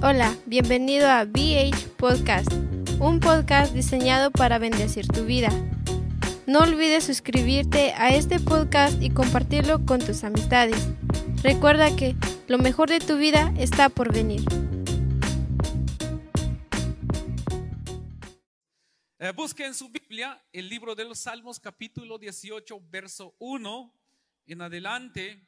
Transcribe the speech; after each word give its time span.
Hola, 0.00 0.36
bienvenido 0.46 1.08
a 1.08 1.24
BH 1.24 1.96
Podcast, 1.96 2.52
un 3.00 3.18
podcast 3.18 3.74
diseñado 3.74 4.30
para 4.30 4.58
bendecir 4.60 5.08
tu 5.08 5.24
vida. 5.24 5.48
No 6.46 6.60
olvides 6.60 7.04
suscribirte 7.04 7.92
a 7.94 8.14
este 8.14 8.38
podcast 8.38 9.02
y 9.02 9.10
compartirlo 9.10 9.84
con 9.84 9.98
tus 9.98 10.22
amistades. 10.22 10.88
Recuerda 11.42 11.94
que 11.96 12.14
lo 12.46 12.58
mejor 12.58 12.88
de 12.90 13.00
tu 13.00 13.16
vida 13.16 13.52
está 13.58 13.88
por 13.88 14.12
venir. 14.12 14.42
Eh, 19.18 19.32
busque 19.34 19.66
en 19.66 19.74
su 19.74 19.88
Biblia 19.88 20.40
el 20.52 20.68
libro 20.68 20.94
de 20.94 21.04
los 21.06 21.18
Salmos 21.18 21.58
capítulo 21.58 22.18
18, 22.18 22.80
verso 22.88 23.34
1 23.40 23.92
en 24.46 24.62
adelante. 24.62 25.44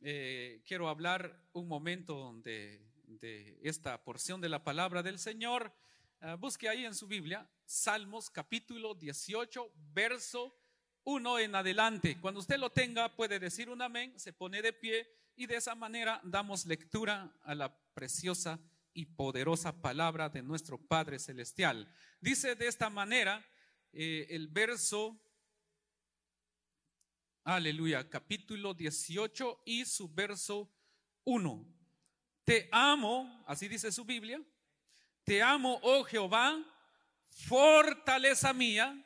eh, 0.00 0.62
quiero 0.66 0.88
hablar 0.88 1.40
un 1.52 1.66
momento 1.68 2.34
de, 2.42 2.83
de 3.20 3.58
esta 3.62 4.02
porción 4.02 4.40
de 4.40 4.48
la 4.48 4.64
palabra 4.64 5.02
del 5.02 5.18
Señor. 5.18 5.72
Eh, 6.20 6.36
busque 6.38 6.68
ahí 6.68 6.84
en 6.84 6.94
su 6.94 7.06
Biblia 7.06 7.48
Salmos 7.64 8.30
capítulo 8.30 8.94
18, 8.94 9.72
verso 9.92 10.56
1 11.04 11.38
en 11.38 11.54
adelante. 11.54 12.18
Cuando 12.20 12.40
usted 12.40 12.58
lo 12.58 12.70
tenga 12.70 13.14
puede 13.14 13.38
decir 13.38 13.68
un 13.68 13.82
amén, 13.82 14.18
se 14.18 14.32
pone 14.32 14.62
de 14.62 14.72
pie 14.72 15.08
y 15.36 15.46
de 15.46 15.56
esa 15.56 15.74
manera 15.74 16.20
damos 16.24 16.66
lectura 16.66 17.32
a 17.42 17.54
la 17.54 17.76
preciosa 17.94 18.58
y 18.92 19.06
poderosa 19.06 19.72
palabra 19.80 20.28
de 20.28 20.42
nuestro 20.42 20.78
Padre 20.78 21.18
Celestial. 21.18 21.92
Dice 22.20 22.54
de 22.54 22.68
esta 22.68 22.90
manera 22.90 23.44
eh, 23.92 24.26
el 24.30 24.48
verso, 24.48 25.20
aleluya, 27.44 28.08
capítulo 28.08 28.74
18 28.74 29.62
y 29.66 29.84
su 29.84 30.08
verso 30.08 30.70
1. 31.24 31.83
Te 32.44 32.68
amo, 32.70 33.42
así 33.46 33.68
dice 33.68 33.90
su 33.90 34.04
Biblia, 34.04 34.40
te 35.24 35.42
amo, 35.42 35.80
oh 35.82 36.04
Jehová, 36.04 36.62
fortaleza 37.30 38.52
mía, 38.52 39.02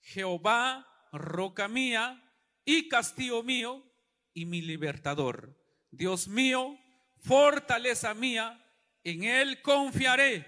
Jehová, 0.00 0.86
roca 1.12 1.66
mía 1.66 2.22
y 2.64 2.88
castillo 2.88 3.42
mío 3.42 3.82
y 4.32 4.46
mi 4.46 4.62
libertador. 4.62 5.56
Dios 5.90 6.28
mío, 6.28 6.78
fortaleza 7.18 8.14
mía, 8.14 8.62
en 9.02 9.24
Él 9.24 9.60
confiaré, 9.62 10.46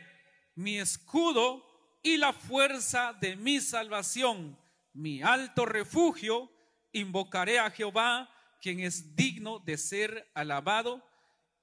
mi 0.54 0.78
escudo 0.78 1.65
y 2.03 2.16
la 2.16 2.32
fuerza 2.32 3.12
de 3.20 3.34
mi 3.34 3.60
salvación, 3.60 4.56
mi 4.92 5.22
alto 5.22 5.66
refugio, 5.66 6.50
invocaré 6.92 7.59
a 7.59 7.70
Jehová, 7.70 8.32
quien 8.60 8.80
es 8.80 9.16
digno 9.16 9.59
de 9.59 9.78
ser 9.78 10.30
alabado, 10.34 11.04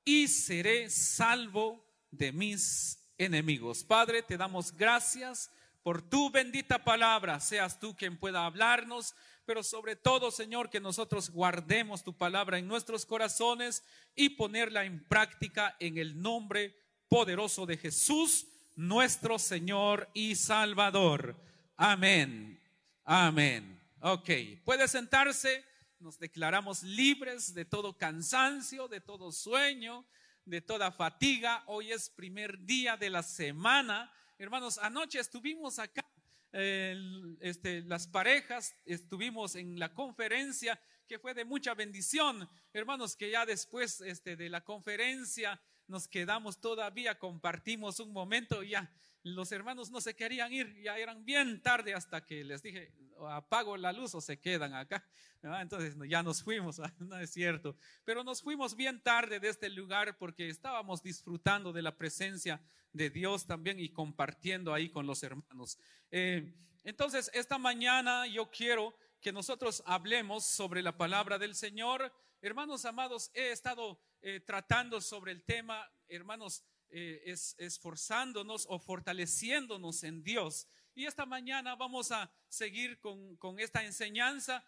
y 0.05 0.27
seré 0.27 0.89
salvo 0.89 1.83
de 2.11 2.31
mis 2.31 2.99
enemigos. 3.17 3.83
Padre, 3.83 4.21
te 4.21 4.37
damos 4.37 4.71
gracias 4.71 5.49
por 5.83 6.01
tu 6.01 6.29
bendita 6.31 6.83
palabra, 6.83 7.39
seas 7.39 7.79
tú 7.79 7.95
quien 7.95 8.17
pueda 8.17 8.45
hablarnos, 8.45 9.15
pero 9.45 9.63
sobre 9.63 9.95
todo, 9.95 10.31
Señor, 10.31 10.69
que 10.69 10.79
nosotros 10.79 11.29
guardemos 11.29 12.03
tu 12.03 12.17
palabra 12.17 12.57
en 12.57 12.67
nuestros 12.67 13.05
corazones 13.05 13.83
y 14.15 14.29
ponerla 14.29 14.85
en 14.85 15.03
práctica 15.05 15.75
en 15.79 15.97
el 15.97 16.21
nombre 16.21 16.75
poderoso 17.07 17.65
de 17.65 17.77
Jesús, 17.77 18.47
nuestro 18.75 19.37
Señor 19.37 20.09
y 20.13 20.35
Salvador. 20.35 21.35
Amén. 21.77 22.59
Amén. 23.03 23.79
Ok, 24.01 24.29
puede 24.63 24.87
sentarse. 24.87 25.63
Nos 26.05 26.19
declaramos 26.19 26.83
libres 26.83 27.55
de 27.55 27.65
todo 27.65 27.97
cansancio, 27.97 28.87
de 28.87 29.01
todo 29.01 29.31
sueño, 29.31 30.05
de 30.45 30.61
toda 30.61 30.91
fatiga. 30.91 31.63
Hoy 31.65 31.91
es 31.91 32.11
primer 32.11 32.59
día 32.59 32.95
de 32.95 33.09
la 33.09 33.23
semana. 33.23 34.13
Hermanos, 34.37 34.77
anoche 34.77 35.19
estuvimos 35.19 35.79
acá, 35.79 36.07
este, 36.51 37.81
las 37.87 38.05
parejas, 38.05 38.75
estuvimos 38.85 39.55
en 39.55 39.79
la 39.79 39.95
conferencia 39.95 40.79
que 41.07 41.17
fue 41.17 41.33
de 41.33 41.43
mucha 41.43 41.73
bendición. 41.73 42.47
Hermanos, 42.71 43.15
que 43.15 43.31
ya 43.31 43.43
después 43.47 43.99
este, 44.01 44.35
de 44.35 44.49
la 44.49 44.63
conferencia 44.63 45.59
nos 45.87 46.07
quedamos 46.07 46.61
todavía, 46.61 47.17
compartimos 47.17 47.99
un 47.99 48.13
momento 48.13 48.61
y 48.61 48.69
ya 48.69 48.93
los 49.25 49.51
hermanos 49.51 49.89
no 49.89 49.99
se 50.01 50.15
querían 50.15 50.53
ir, 50.53 50.79
ya 50.83 50.99
eran 50.99 51.25
bien 51.25 51.59
tarde 51.59 51.95
hasta 51.95 52.23
que 52.23 52.43
les 52.43 52.61
dije, 52.61 52.93
apago 53.27 53.75
la 53.75 53.91
luz 53.91 54.13
o 54.13 54.21
se 54.21 54.39
quedan 54.39 54.75
acá. 54.75 55.03
Entonces 55.41 55.95
ya 56.07 56.21
nos 56.21 56.43
fuimos, 56.43 56.79
no 56.99 57.17
es 57.17 57.31
cierto. 57.31 57.75
Pero 58.03 58.23
nos 58.23 58.43
fuimos 58.43 58.75
bien 58.75 59.01
tarde 59.01 59.39
de 59.39 59.49
este 59.49 59.67
lugar 59.69 60.15
porque 60.19 60.47
estábamos 60.47 61.01
disfrutando 61.01 61.73
de 61.73 61.81
la 61.81 61.97
presencia 61.97 62.61
de 62.93 63.09
Dios 63.09 63.47
también 63.47 63.79
y 63.79 63.89
compartiendo 63.89 64.75
ahí 64.75 64.89
con 64.89 65.07
los 65.07 65.23
hermanos. 65.23 65.79
Eh, 66.11 66.53
entonces, 66.83 67.31
esta 67.33 67.57
mañana 67.57 68.27
yo 68.27 68.51
quiero 68.51 68.95
que 69.19 69.33
nosotros 69.33 69.81
hablemos 69.87 70.45
sobre 70.45 70.83
la 70.83 70.97
palabra 70.97 71.39
del 71.39 71.55
Señor. 71.55 72.13
Hermanos 72.41 72.85
amados, 72.85 73.31
he 73.33 73.49
estado 73.49 73.99
eh, 74.21 74.39
tratando 74.39 75.01
sobre 75.01 75.31
el 75.31 75.43
tema, 75.43 75.91
hermanos, 76.07 76.63
eh, 76.97 77.23
es, 77.25 77.57
esforzándonos 77.59 78.65
o 78.69 78.79
fortaleciéndonos 78.79 80.01
en 80.05 80.23
Dios. 80.23 80.65
Y 80.93 81.05
esta 81.05 81.25
mañana 81.25 81.75
vamos 81.75 82.09
a 82.13 82.31
seguir 82.47 83.01
con, 83.01 83.35
con 83.35 83.59
esta 83.59 83.83
enseñanza, 83.83 84.63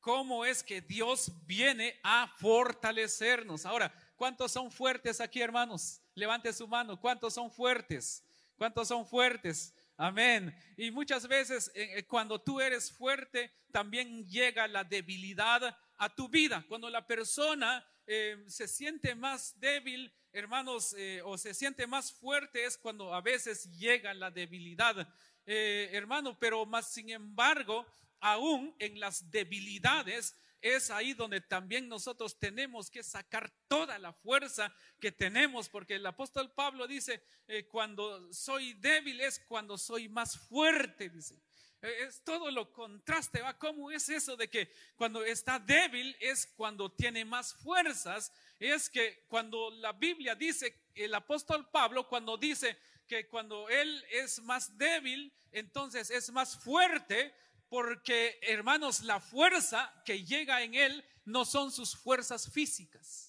cómo 0.00 0.44
es 0.44 0.64
que 0.64 0.80
Dios 0.80 1.30
viene 1.46 2.00
a 2.02 2.26
fortalecernos. 2.38 3.64
Ahora, 3.64 3.94
¿cuántos 4.16 4.50
son 4.50 4.72
fuertes 4.72 5.20
aquí, 5.20 5.40
hermanos? 5.40 6.02
Levante 6.14 6.52
su 6.52 6.66
mano. 6.66 7.00
¿Cuántos 7.00 7.34
son 7.34 7.48
fuertes? 7.48 8.24
¿Cuántos 8.56 8.88
son 8.88 9.06
fuertes? 9.06 9.72
Amén. 9.96 10.52
Y 10.76 10.90
muchas 10.90 11.28
veces 11.28 11.70
eh, 11.76 12.04
cuando 12.08 12.40
tú 12.40 12.60
eres 12.60 12.90
fuerte, 12.90 13.52
también 13.70 14.26
llega 14.26 14.66
la 14.66 14.82
debilidad 14.82 15.78
a 15.96 16.08
tu 16.12 16.28
vida. 16.28 16.64
Cuando 16.66 16.90
la 16.90 17.06
persona 17.06 17.86
eh, 18.10 18.42
se 18.46 18.66
siente 18.66 19.14
más 19.14 19.60
débil, 19.60 20.10
hermanos, 20.32 20.94
eh, 20.96 21.20
o 21.26 21.36
se 21.36 21.52
siente 21.52 21.86
más 21.86 22.10
fuerte, 22.10 22.64
es 22.64 22.78
cuando 22.78 23.12
a 23.12 23.20
veces 23.20 23.70
llega 23.76 24.14
la 24.14 24.30
debilidad, 24.30 25.06
eh, 25.44 25.90
hermano, 25.92 26.38
pero 26.38 26.64
más 26.64 26.90
sin 26.90 27.10
embargo, 27.10 27.86
aún 28.18 28.74
en 28.78 28.98
las 28.98 29.30
debilidades, 29.30 30.34
es 30.62 30.90
ahí 30.90 31.12
donde 31.12 31.42
también 31.42 31.86
nosotros 31.86 32.38
tenemos 32.38 32.90
que 32.90 33.02
sacar 33.02 33.52
toda 33.68 33.98
la 33.98 34.14
fuerza 34.14 34.74
que 34.98 35.12
tenemos, 35.12 35.68
porque 35.68 35.96
el 35.96 36.06
apóstol 36.06 36.50
Pablo 36.54 36.86
dice, 36.86 37.22
cuando 37.70 38.32
soy 38.32 38.72
débil 38.72 39.20
es 39.20 39.38
cuando 39.38 39.76
soy 39.76 40.08
más 40.08 40.38
fuerte, 40.48 41.10
dice. 41.10 41.38
Eh, 41.80 42.06
es 42.08 42.22
todo 42.24 42.50
lo 42.50 42.72
contraste, 42.72 43.40
¿va? 43.40 43.56
¿Cómo 43.56 43.90
es 43.90 44.08
eso 44.08 44.36
de 44.36 44.48
que 44.48 44.72
cuando 44.96 45.24
está 45.24 45.58
débil 45.58 46.16
es 46.20 46.46
cuando 46.56 46.90
tiene 46.90 47.24
más 47.24 47.54
fuerzas? 47.54 48.32
Es 48.58 48.90
que 48.90 49.24
cuando 49.28 49.70
la 49.70 49.92
Biblia 49.92 50.34
dice, 50.34 50.74
el 50.94 51.14
apóstol 51.14 51.68
Pablo, 51.70 52.08
cuando 52.08 52.36
dice 52.36 52.76
que 53.06 53.28
cuando 53.28 53.68
él 53.68 54.04
es 54.10 54.40
más 54.40 54.76
débil, 54.76 55.32
entonces 55.52 56.10
es 56.10 56.30
más 56.30 56.58
fuerte, 56.58 57.34
porque 57.68 58.38
hermanos, 58.42 59.00
la 59.02 59.20
fuerza 59.20 59.92
que 60.04 60.24
llega 60.24 60.62
en 60.62 60.74
él 60.74 61.04
no 61.24 61.44
son 61.44 61.70
sus 61.70 61.96
fuerzas 61.96 62.50
físicas 62.50 63.27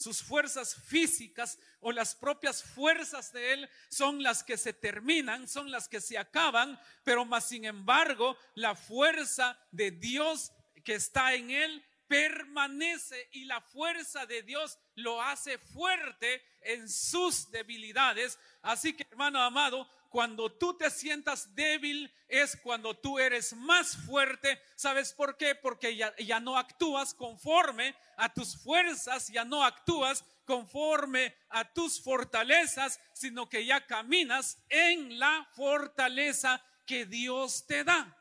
sus 0.00 0.22
fuerzas 0.22 0.74
físicas 0.74 1.58
o 1.80 1.92
las 1.92 2.14
propias 2.14 2.62
fuerzas 2.62 3.32
de 3.34 3.52
Él 3.52 3.70
son 3.90 4.22
las 4.22 4.42
que 4.42 4.56
se 4.56 4.72
terminan, 4.72 5.46
son 5.46 5.70
las 5.70 5.88
que 5.88 6.00
se 6.00 6.16
acaban, 6.16 6.80
pero 7.04 7.26
más 7.26 7.46
sin 7.48 7.66
embargo 7.66 8.34
la 8.54 8.74
fuerza 8.74 9.58
de 9.70 9.90
Dios 9.90 10.52
que 10.84 10.94
está 10.94 11.34
en 11.34 11.50
Él 11.50 11.84
permanece 12.08 13.28
y 13.32 13.44
la 13.44 13.60
fuerza 13.60 14.24
de 14.24 14.42
Dios 14.42 14.78
lo 14.94 15.20
hace 15.20 15.58
fuerte 15.58 16.42
en 16.62 16.88
sus 16.88 17.50
debilidades. 17.50 18.38
Así 18.62 18.94
que 18.94 19.06
hermano 19.10 19.38
amado, 19.42 19.86
cuando 20.10 20.52
tú 20.52 20.76
te 20.76 20.90
sientas 20.90 21.54
débil 21.54 22.12
es 22.28 22.56
cuando 22.56 22.98
tú 22.98 23.18
eres 23.18 23.54
más 23.54 23.96
fuerte. 23.96 24.60
¿Sabes 24.74 25.12
por 25.12 25.36
qué? 25.36 25.54
Porque 25.54 25.96
ya, 25.96 26.40
no 26.40 26.58
actúas 26.58 27.14
conforme 27.14 27.94
a 28.16 28.32
tus 28.34 28.60
fuerzas, 28.60 29.28
ya 29.28 29.44
no 29.44 29.64
actúas 29.64 30.24
conforme 30.44 31.34
a 31.48 31.72
tus 31.72 32.02
fortalezas, 32.02 33.00
sino 33.14 33.48
que 33.48 33.64
ya 33.64 33.86
caminas 33.86 34.58
en 34.68 35.18
la 35.18 35.48
fortaleza 35.54 36.62
que 36.84 37.06
Dios 37.06 37.64
te 37.66 37.84
da. 37.84 38.16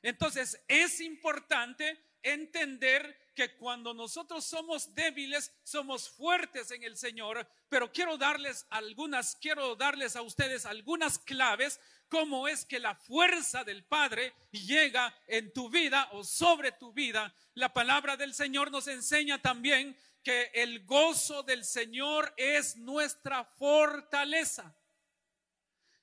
Entonces 0.00 0.64
es 0.68 1.00
importante 1.00 2.02
entender 2.32 3.16
que 3.34 3.54
cuando 3.56 3.94
nosotros 3.94 4.44
somos 4.44 4.94
débiles, 4.94 5.52
somos 5.62 6.08
fuertes 6.08 6.70
en 6.70 6.82
el 6.82 6.96
Señor, 6.96 7.46
pero 7.68 7.92
quiero 7.92 8.16
darles 8.16 8.66
algunas, 8.70 9.36
quiero 9.36 9.76
darles 9.76 10.16
a 10.16 10.22
ustedes 10.22 10.66
algunas 10.66 11.18
claves, 11.18 11.78
cómo 12.08 12.48
es 12.48 12.64
que 12.64 12.80
la 12.80 12.94
fuerza 12.94 13.62
del 13.62 13.84
Padre 13.84 14.32
llega 14.50 15.14
en 15.26 15.52
tu 15.52 15.68
vida 15.68 16.08
o 16.12 16.24
sobre 16.24 16.72
tu 16.72 16.92
vida. 16.92 17.34
La 17.54 17.72
palabra 17.72 18.16
del 18.16 18.34
Señor 18.34 18.70
nos 18.70 18.88
enseña 18.88 19.40
también 19.40 19.96
que 20.22 20.50
el 20.54 20.84
gozo 20.84 21.42
del 21.42 21.64
Señor 21.64 22.32
es 22.36 22.76
nuestra 22.76 23.44
fortaleza. 23.44 24.74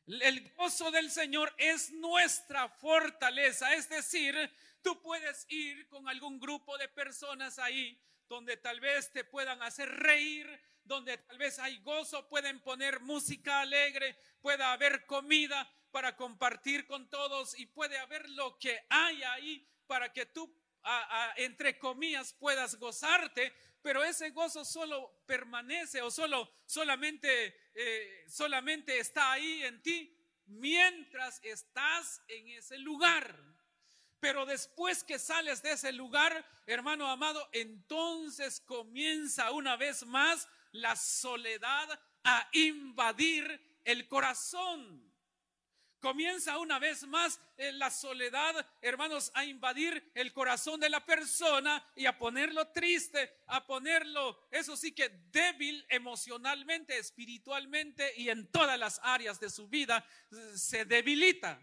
El 0.06 0.52
gozo 0.54 0.92
del 0.92 1.10
Señor 1.10 1.54
es 1.58 1.92
nuestra 1.92 2.68
fortaleza, 2.70 3.74
es 3.74 3.88
decir, 3.88 4.36
Tú 4.84 5.02
puedes 5.02 5.46
ir 5.50 5.88
con 5.88 6.08
algún 6.10 6.40
grupo 6.40 6.78
de 6.78 6.90
personas 6.90 7.58
ahí 7.58 8.00
donde 8.28 8.58
tal 8.58 8.80
vez 8.80 9.12
te 9.12 9.24
puedan 9.24 9.62
hacer 9.62 9.90
reír, 9.90 10.48
donde 10.84 11.18
tal 11.18 11.38
vez 11.38 11.58
hay 11.60 11.78
gozo, 11.80 12.28
pueden 12.28 12.60
poner 12.60 13.00
música 13.00 13.62
alegre, 13.62 14.18
pueda 14.42 14.74
haber 14.74 15.06
comida 15.06 15.72
para 15.92 16.16
compartir 16.18 16.86
con 16.86 17.10
todos 17.10 17.58
y 17.58 17.66
puede 17.68 17.98
haber 17.98 18.30
lo 18.32 18.58
que 18.60 18.86
hay 18.90 19.24
ahí 19.24 19.68
para 19.88 20.12
que 20.12 20.26
tú, 20.26 20.54
entre 21.38 21.80
comillas, 21.80 22.34
puedas 22.34 22.76
gozarte, 22.76 23.54
pero 23.82 24.04
ese 24.04 24.32
gozo 24.32 24.66
solo 24.66 25.24
permanece 25.26 26.02
o 26.02 26.12
solo, 26.12 26.52
solamente, 26.66 27.56
eh, 27.74 28.26
solamente 28.28 28.98
está 28.98 29.32
ahí 29.32 29.64
en 29.64 29.82
ti 29.82 30.18
mientras 30.46 31.40
estás 31.44 32.22
en 32.28 32.50
ese 32.50 32.78
lugar. 32.80 33.53
Pero 34.24 34.46
después 34.46 35.04
que 35.04 35.20
sales 35.20 35.62
de 35.62 35.74
ese 35.74 35.92
lugar, 35.92 36.50
hermano 36.66 37.10
amado, 37.10 37.46
entonces 37.52 38.62
comienza 38.62 39.52
una 39.52 39.76
vez 39.76 40.06
más 40.06 40.48
la 40.72 40.96
soledad 40.96 42.00
a 42.24 42.48
invadir 42.54 43.82
el 43.84 44.08
corazón. 44.08 45.14
Comienza 46.00 46.58
una 46.58 46.80
vez 46.80 47.06
más 47.06 47.38
eh, 47.58 47.74
la 47.74 47.92
soledad, 47.92 48.66
hermanos, 48.80 49.30
a 49.36 49.44
invadir 49.44 50.10
el 50.16 50.32
corazón 50.32 50.80
de 50.80 50.90
la 50.90 51.06
persona 51.06 51.86
y 51.94 52.06
a 52.06 52.18
ponerlo 52.18 52.70
triste, 52.70 53.42
a 53.48 53.68
ponerlo, 53.68 54.48
eso 54.52 54.78
sí 54.78 54.94
que 54.94 55.10
débil 55.34 55.86
emocionalmente, 55.90 56.98
espiritualmente 56.98 58.14
y 58.16 58.30
en 58.30 58.50
todas 58.50 58.80
las 58.80 59.02
áreas 59.04 59.42
de 59.42 59.50
su 59.50 59.68
vida, 59.68 60.08
se 60.56 60.86
debilita. 60.86 61.60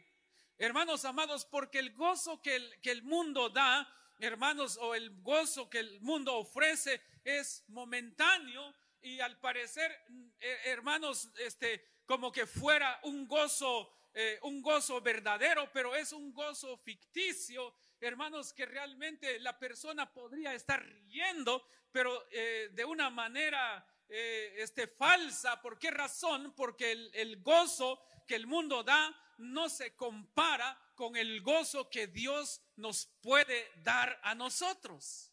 Hermanos 0.62 1.06
amados, 1.06 1.46
porque 1.46 1.78
el 1.78 1.94
gozo 1.94 2.42
que 2.42 2.56
el, 2.56 2.80
que 2.82 2.90
el 2.90 3.02
mundo 3.02 3.48
da, 3.48 3.88
hermanos, 4.18 4.76
o 4.82 4.94
el 4.94 5.22
gozo 5.22 5.70
que 5.70 5.78
el 5.78 6.02
mundo 6.02 6.36
ofrece 6.36 7.00
es 7.24 7.64
momentáneo 7.68 8.74
y 9.00 9.20
al 9.20 9.40
parecer, 9.40 9.90
eh, 10.38 10.58
hermanos, 10.66 11.30
este, 11.38 12.02
como 12.04 12.30
que 12.30 12.46
fuera 12.46 13.00
un 13.04 13.26
gozo, 13.26 13.90
eh, 14.12 14.38
un 14.42 14.60
gozo 14.60 15.00
verdadero, 15.00 15.70
pero 15.72 15.96
es 15.96 16.12
un 16.12 16.30
gozo 16.34 16.76
ficticio, 16.76 17.74
hermanos, 17.98 18.52
que 18.52 18.66
realmente 18.66 19.40
la 19.40 19.58
persona 19.58 20.12
podría 20.12 20.52
estar 20.52 20.84
riendo, 20.84 21.66
pero 21.90 22.28
eh, 22.32 22.68
de 22.72 22.84
una 22.84 23.08
manera 23.08 23.82
este, 24.10 24.88
falsa. 24.88 25.62
¿Por 25.62 25.78
qué 25.78 25.90
razón? 25.90 26.52
Porque 26.54 26.92
el, 26.92 27.10
el 27.14 27.40
gozo 27.40 28.02
que 28.26 28.34
el 28.34 28.46
mundo 28.46 28.82
da 28.82 29.16
no 29.40 29.68
se 29.68 29.94
compara 29.96 30.78
con 30.94 31.16
el 31.16 31.40
gozo 31.40 31.88
que 31.90 32.06
Dios 32.06 32.60
nos 32.76 33.06
puede 33.20 33.70
dar 33.82 34.20
a 34.22 34.34
nosotros. 34.34 35.32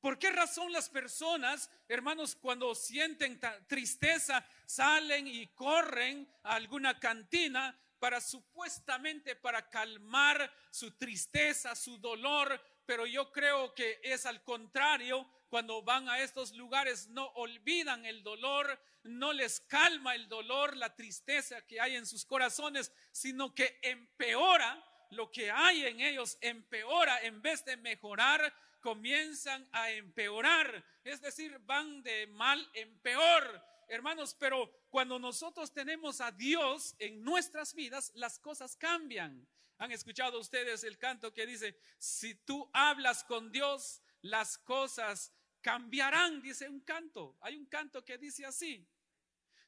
¿Por 0.00 0.18
qué 0.18 0.30
razón 0.30 0.70
las 0.70 0.90
personas, 0.90 1.70
hermanos, 1.88 2.36
cuando 2.36 2.74
sienten 2.74 3.40
tristeza, 3.66 4.46
salen 4.66 5.26
y 5.26 5.46
corren 5.54 6.30
a 6.42 6.56
alguna 6.56 6.98
cantina 6.98 7.78
para 7.98 8.20
supuestamente 8.20 9.34
para 9.34 9.66
calmar 9.70 10.52
su 10.70 10.90
tristeza, 10.90 11.74
su 11.74 11.96
dolor, 11.96 12.60
pero 12.84 13.06
yo 13.06 13.32
creo 13.32 13.74
que 13.74 13.98
es 14.02 14.26
al 14.26 14.42
contrario, 14.44 15.26
cuando 15.48 15.82
van 15.82 16.08
a 16.08 16.20
estos 16.20 16.52
lugares 16.54 17.08
no 17.08 17.26
olvidan 17.34 18.04
el 18.06 18.22
dolor, 18.22 18.80
no 19.04 19.32
les 19.32 19.60
calma 19.60 20.14
el 20.14 20.28
dolor, 20.28 20.76
la 20.76 20.94
tristeza 20.94 21.64
que 21.66 21.80
hay 21.80 21.96
en 21.96 22.06
sus 22.06 22.24
corazones, 22.24 22.92
sino 23.12 23.54
que 23.54 23.78
empeora 23.82 24.82
lo 25.10 25.30
que 25.30 25.50
hay 25.50 25.84
en 25.84 26.00
ellos, 26.00 26.38
empeora 26.40 27.20
en 27.22 27.40
vez 27.40 27.64
de 27.64 27.76
mejorar, 27.76 28.52
comienzan 28.80 29.66
a 29.72 29.90
empeorar, 29.90 30.84
es 31.04 31.20
decir, 31.20 31.58
van 31.60 32.02
de 32.02 32.26
mal 32.26 32.68
en 32.74 32.98
peor. 33.00 33.64
Hermanos, 33.88 34.34
pero 34.38 34.70
cuando 34.90 35.18
nosotros 35.18 35.72
tenemos 35.72 36.20
a 36.20 36.32
Dios 36.32 36.94
en 36.98 37.22
nuestras 37.22 37.74
vidas, 37.74 38.12
las 38.14 38.38
cosas 38.38 38.76
cambian. 38.76 39.46
¿Han 39.78 39.92
escuchado 39.92 40.38
ustedes 40.38 40.84
el 40.84 40.98
canto 40.98 41.32
que 41.32 41.46
dice, 41.46 41.76
si 41.98 42.34
tú 42.34 42.70
hablas 42.72 43.24
con 43.24 43.50
Dios, 43.50 44.02
las 44.24 44.56
cosas 44.56 45.32
cambiarán, 45.60 46.40
dice 46.40 46.66
un 46.68 46.80
canto. 46.80 47.36
Hay 47.40 47.56
un 47.56 47.66
canto 47.66 48.02
que 48.04 48.16
dice 48.16 48.46
así. 48.46 48.86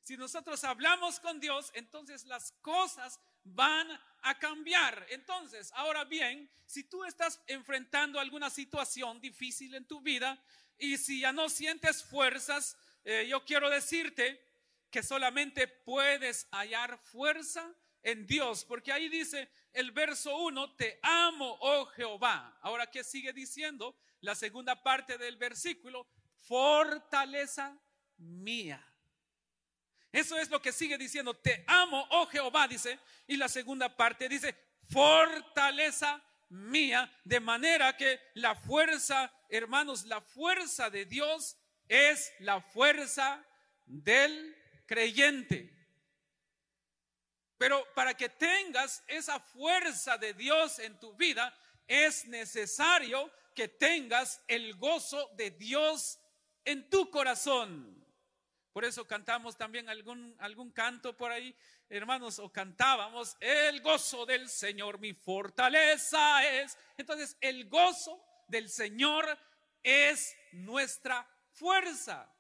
Si 0.03 0.17
nosotros 0.17 0.65
hablamos 0.65 1.21
con 1.21 1.39
Dios, 1.41 1.71
entonces 1.75 2.25
las 2.25 2.53
cosas 2.63 3.21
van 3.45 3.87
a 4.23 4.39
cambiar. 4.39 5.07
Entonces, 5.11 5.71
ahora 5.75 6.05
bien, 6.05 6.51
si 6.65 6.85
tú 6.85 7.05
estás 7.05 7.41
enfrentando 7.47 8.19
alguna 8.19 8.49
situación 8.49 9.21
difícil 9.21 9.75
en 9.75 9.85
tu 9.85 10.01
vida 10.01 10.43
y 10.79 10.97
si 10.97 11.21
ya 11.21 11.33
no 11.33 11.51
sientes 11.51 12.03
fuerzas, 12.03 12.79
eh, 13.05 13.27
yo 13.29 13.45
quiero 13.45 13.69
decirte 13.69 14.43
que 14.91 15.03
solamente 15.03 15.69
puedes 15.69 16.49
hallar 16.51 16.99
fuerza 16.99 17.75
en 18.03 18.27
Dios, 18.27 18.65
porque 18.65 18.93
ahí 18.93 19.09
dice 19.11 19.51
el 19.77 19.93
verso 19.93 20.37
1, 20.37 20.75
te 20.75 20.99
amo, 21.03 21.57
oh 21.61 21.87
Jehová. 21.87 22.59
Ahora, 22.63 22.87
¿qué 22.91 23.05
sigue 23.05 23.33
diciendo? 23.33 23.97
la 24.21 24.35
segunda 24.35 24.83
parte 24.83 25.19
del 25.19 25.37
versículo, 25.37 26.07
fortaleza 26.41 27.79
mía. 28.19 28.85
Eso 30.13 30.37
es 30.39 30.51
lo 30.51 30.61
que 30.61 30.73
sigue 30.73 30.97
diciendo, 30.99 31.35
te 31.35 31.65
amo, 31.67 32.07
oh 32.11 32.27
Jehová, 32.27 32.67
dice, 32.67 32.99
y 33.27 33.37
la 33.37 33.49
segunda 33.49 33.95
parte 33.95 34.29
dice, 34.29 34.57
fortaleza 34.89 36.23
mía, 36.49 37.13
de 37.25 37.41
manera 37.41 37.97
que 37.97 38.21
la 38.35 38.55
fuerza, 38.55 39.33
hermanos, 39.49 40.07
la 40.07 40.21
fuerza 40.21 40.91
de 40.91 41.05
Dios 41.05 41.57
es 41.89 42.33
la 42.41 42.61
fuerza 42.61 43.45
del 43.85 44.57
creyente. 44.87 45.76
Pero 47.59 47.87
para 47.95 48.15
que 48.15 48.29
tengas 48.29 49.03
esa 49.07 49.41
fuerza 49.41 50.19
de 50.19 50.35
Dios 50.35 50.79
en 50.79 50.99
tu 50.99 51.15
vida, 51.15 51.57
es 51.87 52.27
necesario 52.27 53.31
que 53.55 53.69
tengas 53.69 54.43
el 54.47 54.75
gozo 54.77 55.31
de 55.37 55.51
Dios 55.51 56.19
en 56.65 56.91
tu 56.91 57.11
corazón. 57.11 58.05
Por 58.73 58.85
eso 58.85 59.07
cantamos 59.07 59.57
también 59.57 59.89
algún, 59.89 60.37
algún 60.39 60.71
canto 60.71 61.17
por 61.17 61.33
ahí, 61.33 61.57
hermanos, 61.89 62.39
o 62.39 62.53
cantábamos, 62.53 63.35
el 63.41 63.81
gozo 63.81 64.27
del 64.27 64.51
Señor 64.51 64.99
mi 64.99 65.15
fortaleza 65.15 66.47
es. 66.47 66.77
Entonces, 66.99 67.39
el 67.41 67.71
gozo 67.71 68.23
del 68.49 68.69
Señor 68.69 69.39
es 69.83 70.37
nuestra 70.53 71.27
fuerza. 71.53 72.31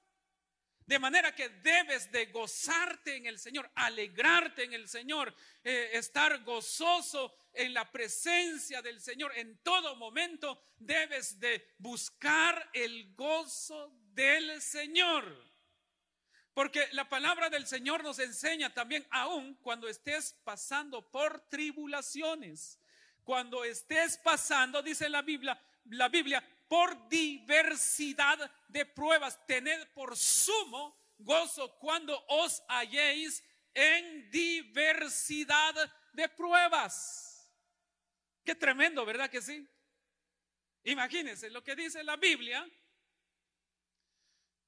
De 0.86 1.00
manera 1.00 1.34
que 1.34 1.48
debes 1.48 2.12
de 2.12 2.26
gozarte 2.26 3.16
en 3.16 3.26
el 3.26 3.40
Señor, 3.40 3.68
alegrarte 3.74 4.62
en 4.62 4.72
el 4.72 4.88
Señor, 4.88 5.34
eh, 5.64 5.90
estar 5.94 6.44
gozoso 6.44 7.34
en 7.52 7.74
la 7.74 7.90
presencia 7.90 8.80
del 8.82 9.00
Señor. 9.00 9.32
En 9.36 9.58
todo 9.64 9.96
momento 9.96 10.62
debes 10.78 11.40
de 11.40 11.74
buscar 11.78 12.70
el 12.72 13.14
gozo 13.16 13.92
del 14.12 14.62
Señor. 14.62 15.44
Porque 16.54 16.88
la 16.92 17.08
palabra 17.08 17.50
del 17.50 17.66
Señor 17.66 18.04
nos 18.04 18.20
enseña 18.20 18.72
también, 18.72 19.06
aún 19.10 19.56
cuando 19.56 19.88
estés 19.88 20.34
pasando 20.44 21.10
por 21.10 21.48
tribulaciones, 21.48 22.78
cuando 23.24 23.64
estés 23.64 24.16
pasando, 24.18 24.82
dice 24.82 25.08
la 25.08 25.22
Biblia, 25.22 25.60
la 25.86 26.08
Biblia, 26.08 26.42
por 26.68 27.08
diversidad 27.08 28.38
de 28.68 28.86
pruebas. 28.86 29.44
Tened 29.46 29.88
por 29.94 30.16
sumo 30.16 30.96
gozo 31.18 31.78
cuando 31.78 32.24
os 32.28 32.62
halléis 32.68 33.42
en 33.74 34.30
diversidad 34.30 35.74
de 36.12 36.28
pruebas. 36.28 37.52
Qué 38.44 38.54
tremendo, 38.54 39.04
¿verdad 39.04 39.30
que 39.30 39.42
sí? 39.42 39.68
Imagínense 40.84 41.50
lo 41.50 41.62
que 41.62 41.74
dice 41.74 42.02
la 42.04 42.16
Biblia. 42.16 42.66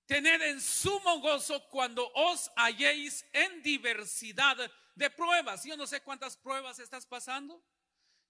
Tened 0.07 0.43
en 0.43 0.61
sumo 0.61 1.21
gozo 1.21 1.69
cuando 1.69 2.11
os 2.15 2.51
halléis 2.57 3.25
en 3.33 3.63
diversidad 3.63 4.57
de 4.95 5.11
pruebas. 5.11 5.65
Yo 5.65 5.77
no 5.77 5.87
sé 5.87 6.01
cuántas 6.03 6.37
pruebas 6.37 6.79
estás 6.79 7.07
pasando. 7.07 7.63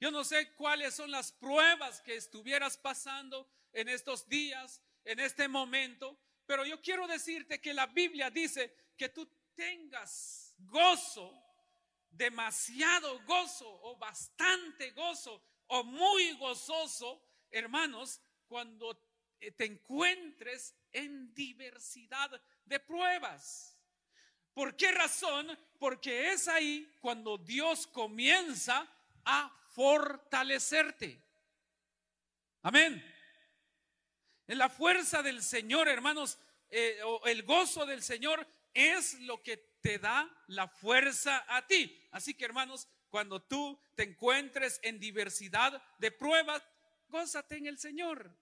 Yo 0.00 0.10
no 0.10 0.22
sé 0.22 0.52
cuáles 0.54 0.94
son 0.94 1.10
las 1.10 1.32
pruebas 1.32 2.00
que 2.02 2.16
estuvieras 2.16 2.76
pasando 2.76 3.48
en 3.72 3.88
estos 3.88 4.28
días, 4.28 4.82
en 5.04 5.20
este 5.20 5.48
momento, 5.48 6.18
pero 6.46 6.64
yo 6.64 6.80
quiero 6.80 7.06
decirte 7.06 7.60
que 7.60 7.74
la 7.74 7.86
Biblia 7.86 8.30
dice 8.30 8.74
que 8.96 9.10
tú 9.10 9.30
tengas 9.54 10.54
gozo, 10.58 11.32
demasiado 12.10 13.22
gozo 13.24 13.68
o 13.68 13.96
bastante 13.98 14.90
gozo 14.92 15.44
o 15.66 15.84
muy 15.84 16.32
gozoso, 16.32 17.22
hermanos, 17.50 18.20
cuando 18.46 18.98
te 19.56 19.64
encuentres 19.66 20.74
en 20.92 21.34
diversidad 21.34 22.30
de 22.64 22.80
pruebas. 22.80 23.78
¿Por 24.54 24.76
qué 24.76 24.90
razón? 24.90 25.46
Porque 25.78 26.32
es 26.32 26.48
ahí 26.48 26.90
cuando 27.00 27.38
Dios 27.38 27.86
comienza 27.86 28.90
a 29.24 29.54
fortalecerte. 29.74 31.22
Amén. 32.62 33.17
La 34.48 34.70
fuerza 34.70 35.22
del 35.22 35.42
Señor, 35.42 35.88
hermanos, 35.88 36.38
eh, 36.70 36.98
el 37.26 37.42
gozo 37.42 37.84
del 37.84 38.02
Señor 38.02 38.46
es 38.72 39.20
lo 39.20 39.42
que 39.42 39.58
te 39.82 39.98
da 39.98 40.28
la 40.46 40.68
fuerza 40.68 41.44
a 41.48 41.66
ti. 41.66 42.00
Así 42.12 42.32
que, 42.32 42.46
hermanos, 42.46 42.88
cuando 43.10 43.42
tú 43.42 43.78
te 43.94 44.04
encuentres 44.04 44.80
en 44.82 44.98
diversidad 44.98 45.82
de 45.98 46.10
pruebas, 46.12 46.62
gózate 47.08 47.56
en 47.56 47.66
el 47.66 47.78
Señor. 47.78 48.34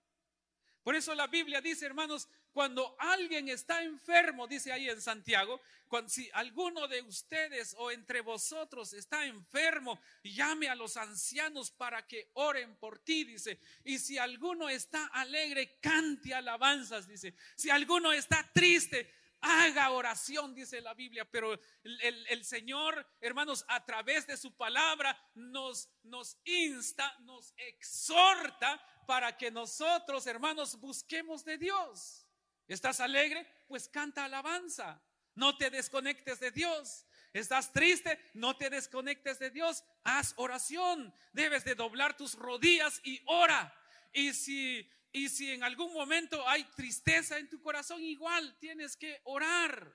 Por 0.84 0.94
eso 0.94 1.12
la 1.16 1.26
Biblia 1.26 1.60
dice, 1.60 1.86
hermanos, 1.86 2.28
cuando 2.56 2.96
alguien 2.98 3.50
está 3.50 3.82
enfermo, 3.82 4.46
dice 4.46 4.72
ahí 4.72 4.88
en 4.88 5.02
Santiago, 5.02 5.60
cuando, 5.88 6.08
si 6.08 6.30
alguno 6.32 6.88
de 6.88 7.02
ustedes 7.02 7.74
o 7.76 7.90
entre 7.90 8.22
vosotros 8.22 8.94
está 8.94 9.26
enfermo, 9.26 10.00
llame 10.24 10.66
a 10.66 10.74
los 10.74 10.96
ancianos 10.96 11.70
para 11.70 12.06
que 12.06 12.30
oren 12.32 12.74
por 12.76 12.98
ti, 12.98 13.24
dice. 13.24 13.60
Y 13.84 13.98
si 13.98 14.16
alguno 14.16 14.70
está 14.70 15.04
alegre, 15.08 15.76
cante 15.82 16.32
alabanzas, 16.32 17.06
dice. 17.06 17.34
Si 17.56 17.68
alguno 17.68 18.10
está 18.10 18.50
triste, 18.54 19.12
haga 19.42 19.90
oración, 19.90 20.54
dice 20.54 20.80
la 20.80 20.94
Biblia, 20.94 21.30
pero 21.30 21.60
el, 21.84 22.42
Señor, 22.46 23.06
hermanos, 23.20 23.66
a 23.68 23.84
través 23.84 24.26
de 24.26 24.38
su 24.38 24.56
palabra 24.56 25.14
nos, 25.34 25.90
nos 26.04 26.38
insta, 26.46 27.18
nos 27.18 27.52
exhorta 27.58 28.82
para 29.06 29.36
que 29.36 29.50
nosotros, 29.50 30.26
hermanos, 30.26 30.80
busquemos 30.80 31.44
de 31.44 31.58
Dios. 31.58 32.25
¿Estás 32.68 33.00
alegre? 33.00 33.46
Pues 33.68 33.88
canta 33.88 34.24
alabanza. 34.24 35.02
No 35.34 35.56
te 35.56 35.70
desconectes 35.70 36.40
de 36.40 36.50
Dios. 36.50 37.06
¿Estás 37.32 37.72
triste? 37.72 38.18
No 38.34 38.56
te 38.56 38.70
desconectes 38.70 39.38
de 39.38 39.50
Dios. 39.50 39.84
Haz 40.04 40.34
oración. 40.36 41.14
Debes 41.32 41.64
de 41.64 41.74
doblar 41.74 42.16
tus 42.16 42.34
rodillas 42.34 43.00
y 43.04 43.22
ora. 43.26 43.72
Y 44.12 44.32
si, 44.32 44.90
y 45.12 45.28
si 45.28 45.52
en 45.52 45.62
algún 45.62 45.92
momento 45.92 46.48
hay 46.48 46.64
tristeza 46.64 47.38
en 47.38 47.48
tu 47.48 47.60
corazón, 47.60 48.02
igual 48.02 48.56
tienes 48.58 48.96
que 48.96 49.20
orar. 49.24 49.94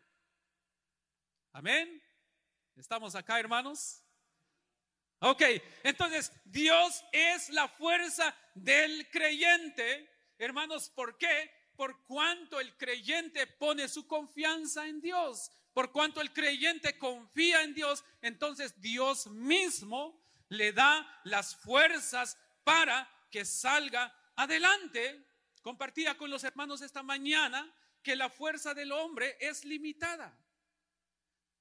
Amén. 1.53 2.01
¿Estamos 2.75 3.15
acá, 3.15 3.39
hermanos? 3.39 4.03
Ok, 5.19 5.43
entonces 5.83 6.31
Dios 6.45 7.03
es 7.11 7.49
la 7.49 7.67
fuerza 7.67 8.35
del 8.55 9.09
creyente. 9.09 10.09
Hermanos, 10.37 10.89
¿por 10.89 11.17
qué? 11.17 11.60
Por 11.75 12.03
cuanto 12.05 12.59
el 12.59 12.75
creyente 12.77 13.47
pone 13.47 13.87
su 13.87 14.07
confianza 14.07 14.87
en 14.87 15.01
Dios, 15.01 15.51
por 15.73 15.91
cuanto 15.91 16.21
el 16.21 16.33
creyente 16.33 16.97
confía 16.97 17.63
en 17.63 17.73
Dios, 17.73 18.03
entonces 18.21 18.79
Dios 18.81 19.27
mismo 19.27 20.21
le 20.49 20.73
da 20.73 21.21
las 21.23 21.55
fuerzas 21.55 22.37
para 22.63 23.09
que 23.29 23.45
salga 23.45 24.13
adelante. 24.35 25.25
Compartía 25.61 26.17
con 26.17 26.29
los 26.29 26.43
hermanos 26.43 26.81
esta 26.81 27.03
mañana 27.03 27.73
que 28.03 28.15
la 28.15 28.29
fuerza 28.29 28.73
del 28.73 28.91
hombre 28.91 29.37
es 29.39 29.63
limitada. 29.63 30.37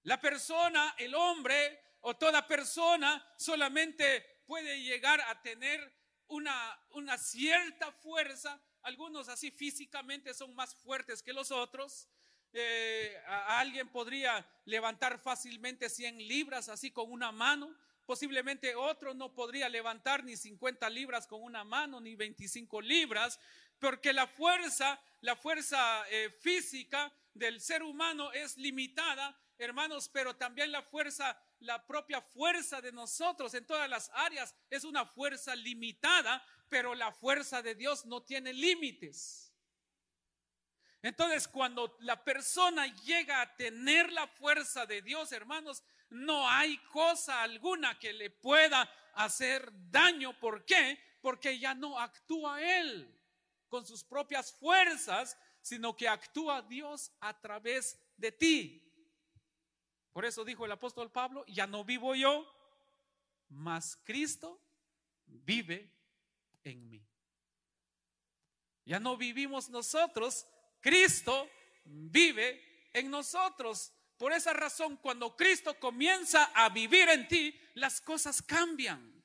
La 0.02 0.21
persona, 0.21 0.95
el 0.99 1.14
hombre 1.14 1.81
o 2.00 2.17
toda 2.17 2.49
persona 2.49 3.25
solamente 3.37 4.43
puede 4.47 4.83
llegar 4.83 5.21
a 5.21 5.40
tener 5.43 5.95
una, 6.29 6.79
una 6.90 7.19
cierta 7.19 7.93
fuerza 7.93 8.61
algunos 8.82 9.28
así 9.28 9.50
físicamente 9.50 10.34
son 10.34 10.54
más 10.54 10.75
fuertes 10.75 11.22
que 11.22 11.32
los 11.32 11.50
otros. 11.50 12.08
Eh, 12.52 13.16
alguien 13.26 13.88
podría 13.88 14.44
levantar 14.64 15.20
fácilmente 15.20 15.88
100 15.88 16.18
libras 16.26 16.68
así 16.68 16.90
con 16.90 17.10
una 17.10 17.30
mano. 17.30 17.75
Posiblemente 18.06 18.75
otro 18.75 19.14
no 19.14 19.32
podría 19.32 19.68
levantar 19.68 20.25
ni 20.25 20.37
50 20.37 20.90
libras 20.90 21.26
con 21.28 21.42
una 21.42 21.62
mano, 21.62 22.00
ni 22.00 22.16
25 22.16 22.80
libras, 22.80 23.38
porque 23.78 24.12
la 24.12 24.26
fuerza, 24.26 25.00
la 25.20 25.37
fuerza 25.37 26.04
eh, 26.10 26.30
física 26.40 27.12
del 27.34 27.60
ser 27.60 27.84
humano 27.84 28.32
es 28.32 28.56
limitada, 28.56 29.38
hermanos, 29.58 30.08
pero 30.08 30.34
también 30.34 30.72
la 30.72 30.82
fuerza, 30.82 31.40
la 31.60 31.87
propia 31.87 32.20
fuerza 32.20 32.80
de 32.80 32.90
nosotros 32.90 33.54
en 33.54 33.64
todas 33.64 33.88
las 33.88 34.10
áreas 34.12 34.56
es 34.70 34.82
una 34.82 35.06
fuerza 35.06 35.54
limitada 35.54 36.44
pero 36.71 36.95
la 36.95 37.12
fuerza 37.12 37.61
de 37.61 37.75
Dios 37.75 38.07
no 38.07 38.23
tiene 38.23 38.55
límites. 38.55 39.53
Entonces, 41.03 41.49
cuando 41.49 41.97
la 42.00 42.23
persona 42.23 42.87
llega 43.03 43.43
a 43.43 43.57
tener 43.57 44.12
la 44.12 44.29
fuerza 44.29 44.87
de 44.87 45.03
Dios, 45.03 45.33
hermanos, 45.33 45.83
no 46.11 46.49
hay 46.49 46.79
cosa 46.93 47.43
alguna 47.43 47.99
que 47.99 48.12
le 48.12 48.31
pueda 48.31 48.89
hacer 49.15 49.71
daño. 49.91 50.39
¿Por 50.39 50.65
qué? 50.65 50.99
Porque 51.21 51.59
ya 51.59 51.75
no 51.75 51.99
actúa 51.99 52.62
él 52.62 53.19
con 53.69 53.87
sus 53.87 54.05
propias 54.05 54.53
fuerzas, 54.53 55.37
sino 55.62 55.97
que 55.97 56.09
actúa 56.09 56.62
Dios 56.62 57.12
a 57.21 57.39
través 57.41 57.99
de 58.17 58.33
ti. 58.33 58.87
Por 60.12 60.25
eso 60.25 60.45
dijo 60.45 60.65
el 60.67 60.73
apóstol 60.73 61.11
Pablo, 61.11 61.45
ya 61.47 61.67
no 61.67 61.85
vivo 61.85 62.15
yo, 62.15 62.47
mas 63.49 63.97
Cristo 64.05 64.61
vive 65.27 66.00
en 66.64 66.88
mí. 66.88 67.07
Ya 68.85 68.99
no 68.99 69.17
vivimos 69.17 69.71
nosotros, 69.71 70.47
Cristo 70.81 71.49
vive 71.85 72.88
en 72.93 73.11
nosotros. 73.11 73.93
Por 74.17 74.33
esa 74.33 74.52
razón, 74.52 74.97
cuando 74.97 75.37
Cristo 75.37 75.79
comienza 75.79 76.45
a 76.55 76.69
vivir 76.69 77.09
en 77.09 77.26
ti, 77.29 77.59
las 77.75 78.00
cosas 78.00 78.43
cambian. 78.43 79.21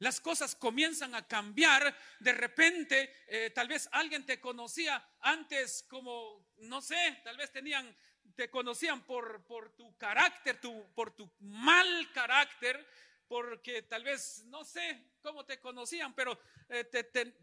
Las 0.00 0.20
cosas 0.20 0.54
comienzan 0.54 1.14
a 1.14 1.26
cambiar. 1.26 1.96
De 2.20 2.32
repente, 2.32 3.12
eh, 3.26 3.50
tal 3.50 3.68
vez 3.68 3.88
alguien 3.92 4.24
te 4.26 4.40
conocía 4.40 5.02
antes 5.20 5.84
como, 5.88 6.52
no 6.58 6.80
sé, 6.80 7.20
tal 7.24 7.36
vez 7.36 7.50
tenían, 7.50 7.96
te 8.36 8.50
conocían 8.50 9.04
por, 9.04 9.44
por 9.46 9.74
tu 9.74 9.96
carácter, 9.96 10.60
tu, 10.60 10.92
por 10.94 11.14
tu 11.16 11.30
mal 11.40 12.12
carácter, 12.12 12.86
porque 13.28 13.82
tal 13.82 14.02
vez, 14.02 14.44
no 14.46 14.64
sé 14.64 15.12
cómo 15.20 15.44
te 15.44 15.60
conocían, 15.60 16.14
pero 16.14 16.38
eh, 16.68 16.84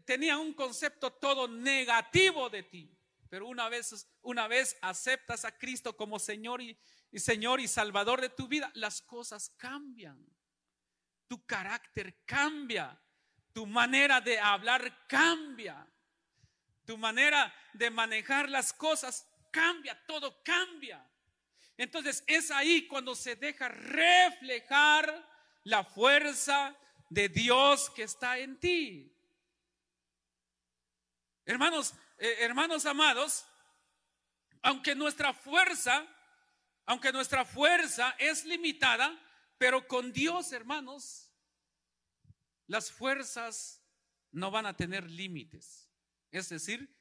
tenían 0.04 0.40
un 0.40 0.52
concepto 0.52 1.12
todo 1.12 1.46
negativo 1.46 2.50
de 2.50 2.64
ti. 2.64 2.92
Pero 3.28 3.46
una 3.46 3.68
vez, 3.68 4.08
una 4.22 4.48
vez 4.48 4.76
aceptas 4.82 5.44
a 5.44 5.56
Cristo 5.56 5.96
como 5.96 6.18
Señor 6.18 6.60
y, 6.60 6.76
y 7.10 7.18
Señor 7.18 7.60
y 7.60 7.68
Salvador 7.68 8.20
de 8.20 8.28
tu 8.28 8.48
vida, 8.48 8.70
las 8.74 9.00
cosas 9.00 9.50
cambian. 9.56 10.24
Tu 11.28 11.44
carácter 11.46 12.24
cambia. 12.24 13.00
Tu 13.52 13.66
manera 13.66 14.20
de 14.20 14.38
hablar 14.38 15.06
cambia. 15.06 15.86
Tu 16.84 16.96
manera 16.98 17.52
de 17.72 17.90
manejar 17.90 18.48
las 18.48 18.72
cosas 18.72 19.28
cambia. 19.50 20.00
Todo 20.06 20.42
cambia. 20.42 21.04
Entonces 21.76 22.24
es 22.26 22.50
ahí 22.50 22.86
cuando 22.86 23.14
se 23.14 23.36
deja 23.36 23.68
reflejar 23.68 25.35
la 25.66 25.82
fuerza 25.82 26.76
de 27.10 27.28
Dios 27.28 27.90
que 27.90 28.04
está 28.04 28.38
en 28.38 28.56
ti. 28.60 29.12
Hermanos, 31.44 31.92
eh, 32.18 32.36
hermanos 32.38 32.86
amados, 32.86 33.44
aunque 34.62 34.94
nuestra 34.94 35.34
fuerza, 35.34 36.06
aunque 36.84 37.10
nuestra 37.12 37.44
fuerza 37.44 38.14
es 38.20 38.44
limitada, 38.44 39.20
pero 39.58 39.88
con 39.88 40.12
Dios, 40.12 40.52
hermanos, 40.52 41.32
las 42.68 42.92
fuerzas 42.92 43.84
no 44.30 44.52
van 44.52 44.66
a 44.66 44.76
tener 44.76 45.10
límites. 45.10 45.90
Es 46.30 46.48
decir, 46.48 46.96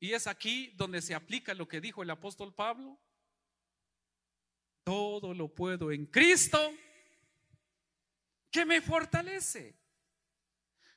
y 0.00 0.14
es 0.14 0.26
aquí 0.26 0.72
donde 0.74 1.00
se 1.00 1.14
aplica 1.14 1.54
lo 1.54 1.68
que 1.68 1.80
dijo 1.80 2.02
el 2.02 2.10
apóstol 2.10 2.52
Pablo, 2.52 2.98
todo 4.82 5.32
lo 5.32 5.54
puedo 5.54 5.92
en 5.92 6.06
Cristo 6.06 6.72
que 8.50 8.64
me 8.64 8.80
fortalece. 8.80 9.76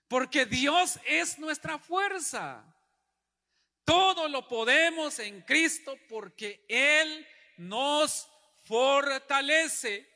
Porque 0.07 0.45
Dios 0.45 0.99
es 1.05 1.39
nuestra 1.39 1.79
fuerza. 1.79 2.65
Todo 3.85 4.27
lo 4.27 4.47
podemos 4.47 5.19
en 5.19 5.41
Cristo 5.41 5.97
porque 6.09 6.65
Él 6.67 7.25
nos 7.57 8.29
fortalece. 8.63 10.09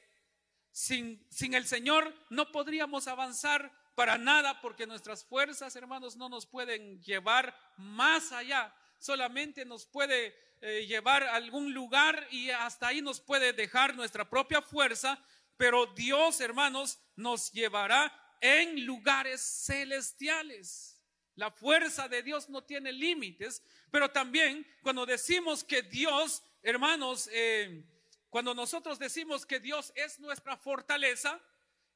Sin, 0.72 1.26
sin, 1.30 1.54
el 1.54 1.66
Señor 1.66 2.14
no 2.30 2.52
podríamos 2.52 3.08
avanzar 3.08 3.72
para 3.96 4.18
nada 4.18 4.60
porque 4.60 4.86
nuestras 4.86 5.24
fuerzas, 5.24 5.74
hermanos, 5.78 6.18
no 6.18 6.28
nos 6.28 6.46
pueden 6.46 7.02
llevar 7.02 7.58
más 7.78 8.34
allá. 8.34 8.76
Solamente 9.00 9.64
nos 9.64 9.86
puede 9.86 10.36
eh, 10.62 10.86
llevar 10.88 11.24
a 11.24 11.36
algún 11.36 11.74
lugar 11.74 12.28
y 12.32 12.50
hasta 12.50 12.88
ahí 12.88 13.02
nos 13.02 13.20
puede 13.20 13.54
dejar 13.54 13.96
nuestra 13.96 14.30
propia 14.30 14.62
fuerza, 14.62 15.20
pero 15.58 15.86
Dios, 15.88 16.42
hermanos, 16.42 17.00
nos 17.16 17.52
llevará 17.52 18.12
en 18.42 18.86
lugares 18.86 19.42
celestiales. 19.42 21.02
La 21.36 21.52
fuerza 21.52 22.08
de 22.08 22.24
Dios 22.24 22.50
no 22.50 22.64
tiene 22.64 22.92
límites, 22.94 23.62
pero 23.92 24.10
también 24.12 24.66
cuando 24.82 25.06
decimos 25.06 25.64
que 25.64 25.82
Dios, 25.82 26.44
hermanos, 26.64 27.30
eh, 27.32 27.84
cuando 28.30 28.54
nosotros 28.54 29.00
decimos 29.00 29.46
que 29.46 29.60
Dios 29.60 29.92
es 29.96 30.20
nuestra 30.20 30.58
fortaleza, 30.58 31.42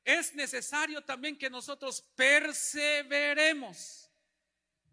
es 0.03 0.33
necesario 0.35 1.03
también 1.03 1.37
que 1.37 1.49
nosotros 1.49 2.01
perseveremos. 2.15 4.09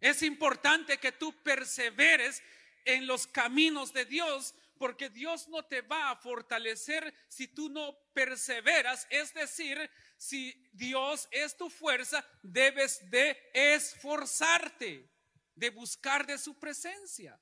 Es 0.00 0.22
importante 0.22 0.98
que 0.98 1.12
tú 1.12 1.32
perseveres 1.42 2.42
en 2.84 3.06
los 3.06 3.26
caminos 3.26 3.92
de 3.92 4.04
Dios, 4.04 4.54
porque 4.78 5.10
Dios 5.10 5.48
no 5.48 5.64
te 5.64 5.82
va 5.82 6.10
a 6.10 6.16
fortalecer 6.16 7.14
si 7.28 7.48
tú 7.48 7.68
no 7.68 7.96
perseveras. 8.12 9.06
Es 9.10 9.32
decir, 9.34 9.90
si 10.16 10.52
Dios 10.72 11.28
es 11.30 11.56
tu 11.56 11.68
fuerza, 11.70 12.24
debes 12.42 13.10
de 13.10 13.36
esforzarte, 13.52 15.10
de 15.54 15.70
buscar 15.70 16.26
de 16.26 16.38
su 16.38 16.58
presencia. 16.58 17.40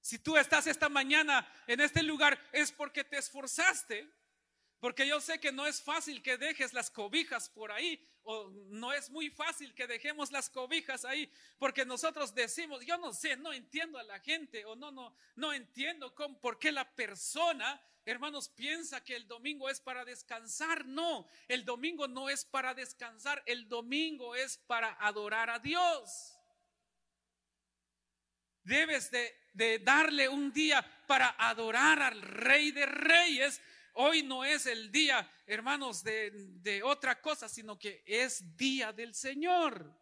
Si 0.00 0.18
tú 0.18 0.36
estás 0.36 0.66
esta 0.66 0.88
mañana 0.88 1.46
en 1.66 1.80
este 1.80 2.02
lugar, 2.02 2.38
es 2.52 2.72
porque 2.72 3.04
te 3.04 3.18
esforzaste 3.18 4.10
porque 4.82 5.06
yo 5.06 5.20
sé 5.20 5.38
que 5.38 5.52
no 5.52 5.64
es 5.64 5.80
fácil 5.80 6.20
que 6.24 6.36
dejes 6.36 6.72
las 6.72 6.90
cobijas 6.90 7.48
por 7.48 7.70
ahí, 7.70 8.04
o 8.24 8.50
no 8.68 8.92
es 8.92 9.10
muy 9.10 9.30
fácil 9.30 9.72
que 9.74 9.86
dejemos 9.86 10.32
las 10.32 10.50
cobijas 10.50 11.04
ahí, 11.04 11.32
porque 11.56 11.84
nosotros 11.84 12.34
decimos, 12.34 12.84
yo 12.84 12.98
no 12.98 13.12
sé, 13.12 13.36
no 13.36 13.52
entiendo 13.52 13.96
a 13.96 14.02
la 14.02 14.18
gente, 14.18 14.64
o 14.64 14.74
no, 14.74 14.90
no, 14.90 15.14
no 15.36 15.52
entiendo 15.52 16.12
cómo, 16.16 16.36
por 16.40 16.58
qué 16.58 16.72
la 16.72 16.96
persona, 16.96 17.80
hermanos, 18.04 18.48
piensa 18.48 19.04
que 19.04 19.14
el 19.14 19.28
domingo 19.28 19.70
es 19.70 19.78
para 19.78 20.04
descansar. 20.04 20.84
No, 20.84 21.28
el 21.46 21.64
domingo 21.64 22.08
no 22.08 22.28
es 22.28 22.44
para 22.44 22.74
descansar, 22.74 23.40
el 23.46 23.68
domingo 23.68 24.34
es 24.34 24.58
para 24.66 24.96
adorar 24.98 25.48
a 25.48 25.60
Dios. 25.60 26.36
Debes 28.64 29.12
de, 29.12 29.32
de 29.52 29.78
darle 29.78 30.28
un 30.28 30.52
día 30.52 30.84
para 31.06 31.36
adorar 31.38 32.02
al 32.02 32.20
Rey 32.20 32.72
de 32.72 32.86
Reyes 32.86 33.60
Hoy 33.94 34.22
no 34.22 34.44
es 34.44 34.66
el 34.66 34.90
día, 34.90 35.30
hermanos, 35.46 36.02
de, 36.02 36.80
otra 36.84 37.20
cosa, 37.20 37.48
sino 37.48 37.78
que 37.78 38.02
es 38.06 38.56
día 38.56 38.92
del 38.92 39.14
Señor. 39.14 39.98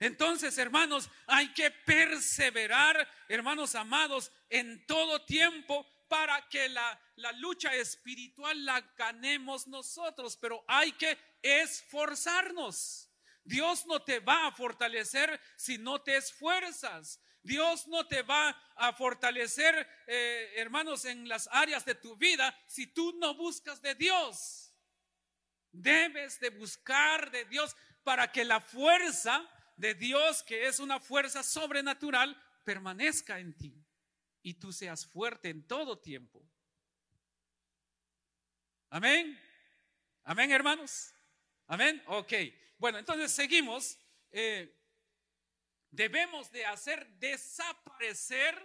Entonces, 0.00 0.56
hermanos, 0.56 1.10
hay 1.26 1.52
que 1.52 1.70
perseverar, 1.70 3.08
hermanos 3.28 3.74
amados, 3.74 4.32
en 4.48 4.86
todo 4.86 5.24
tiempo 5.24 5.86
para 6.08 6.48
que 6.48 6.68
la, 6.68 6.98
la, 7.16 7.32
lucha 7.32 7.74
espiritual 7.74 8.64
la 8.64 8.80
ganemos 8.96 9.66
nosotros, 9.66 10.38
pero 10.40 10.64
hay 10.66 10.92
que 10.92 11.18
esforzarnos. 11.42 13.10
Dios 13.42 13.84
no 13.86 14.02
te 14.02 14.20
va 14.20 14.46
a 14.46 14.52
fortalecer 14.52 15.38
si 15.56 15.76
no 15.76 16.00
te 16.00 16.16
esfuerzas. 16.16 17.20
Dios 17.44 17.86
no 17.88 18.06
te 18.06 18.22
va 18.22 18.50
a 18.74 18.92
fortalecer, 18.94 19.86
eh, 20.06 20.54
hermanos, 20.56 21.04
en 21.04 21.28
las 21.28 21.46
áreas 21.52 21.84
de 21.84 21.94
tu 21.94 22.16
vida 22.16 22.58
si 22.66 22.86
tú 22.86 23.16
no 23.20 23.34
buscas 23.34 23.82
de 23.82 23.94
Dios. 23.94 24.74
Debes 25.70 26.40
de 26.40 26.48
buscar 26.48 27.30
de 27.30 27.44
Dios 27.44 27.76
para 28.02 28.32
que 28.32 28.44
la 28.44 28.60
fuerza 28.60 29.46
de 29.76 29.94
Dios, 29.94 30.42
que 30.42 30.66
es 30.66 30.80
una 30.80 30.98
fuerza 31.00 31.42
sobrenatural, 31.42 32.34
permanezca 32.64 33.38
en 33.38 33.54
ti 33.54 33.84
y 34.42 34.54
tú 34.54 34.72
seas 34.72 35.06
fuerte 35.06 35.50
en 35.50 35.66
todo 35.66 35.98
tiempo. 35.98 36.42
Amén. 38.88 39.38
Amén, 40.22 40.50
hermanos. 40.50 41.12
Amén. 41.66 42.02
Ok. 42.06 42.32
Bueno, 42.78 42.98
entonces 42.98 43.32
seguimos. 43.32 43.98
Eh, 44.30 44.83
debemos 45.94 46.50
de 46.50 46.66
hacer 46.66 47.06
desaparecer 47.18 48.60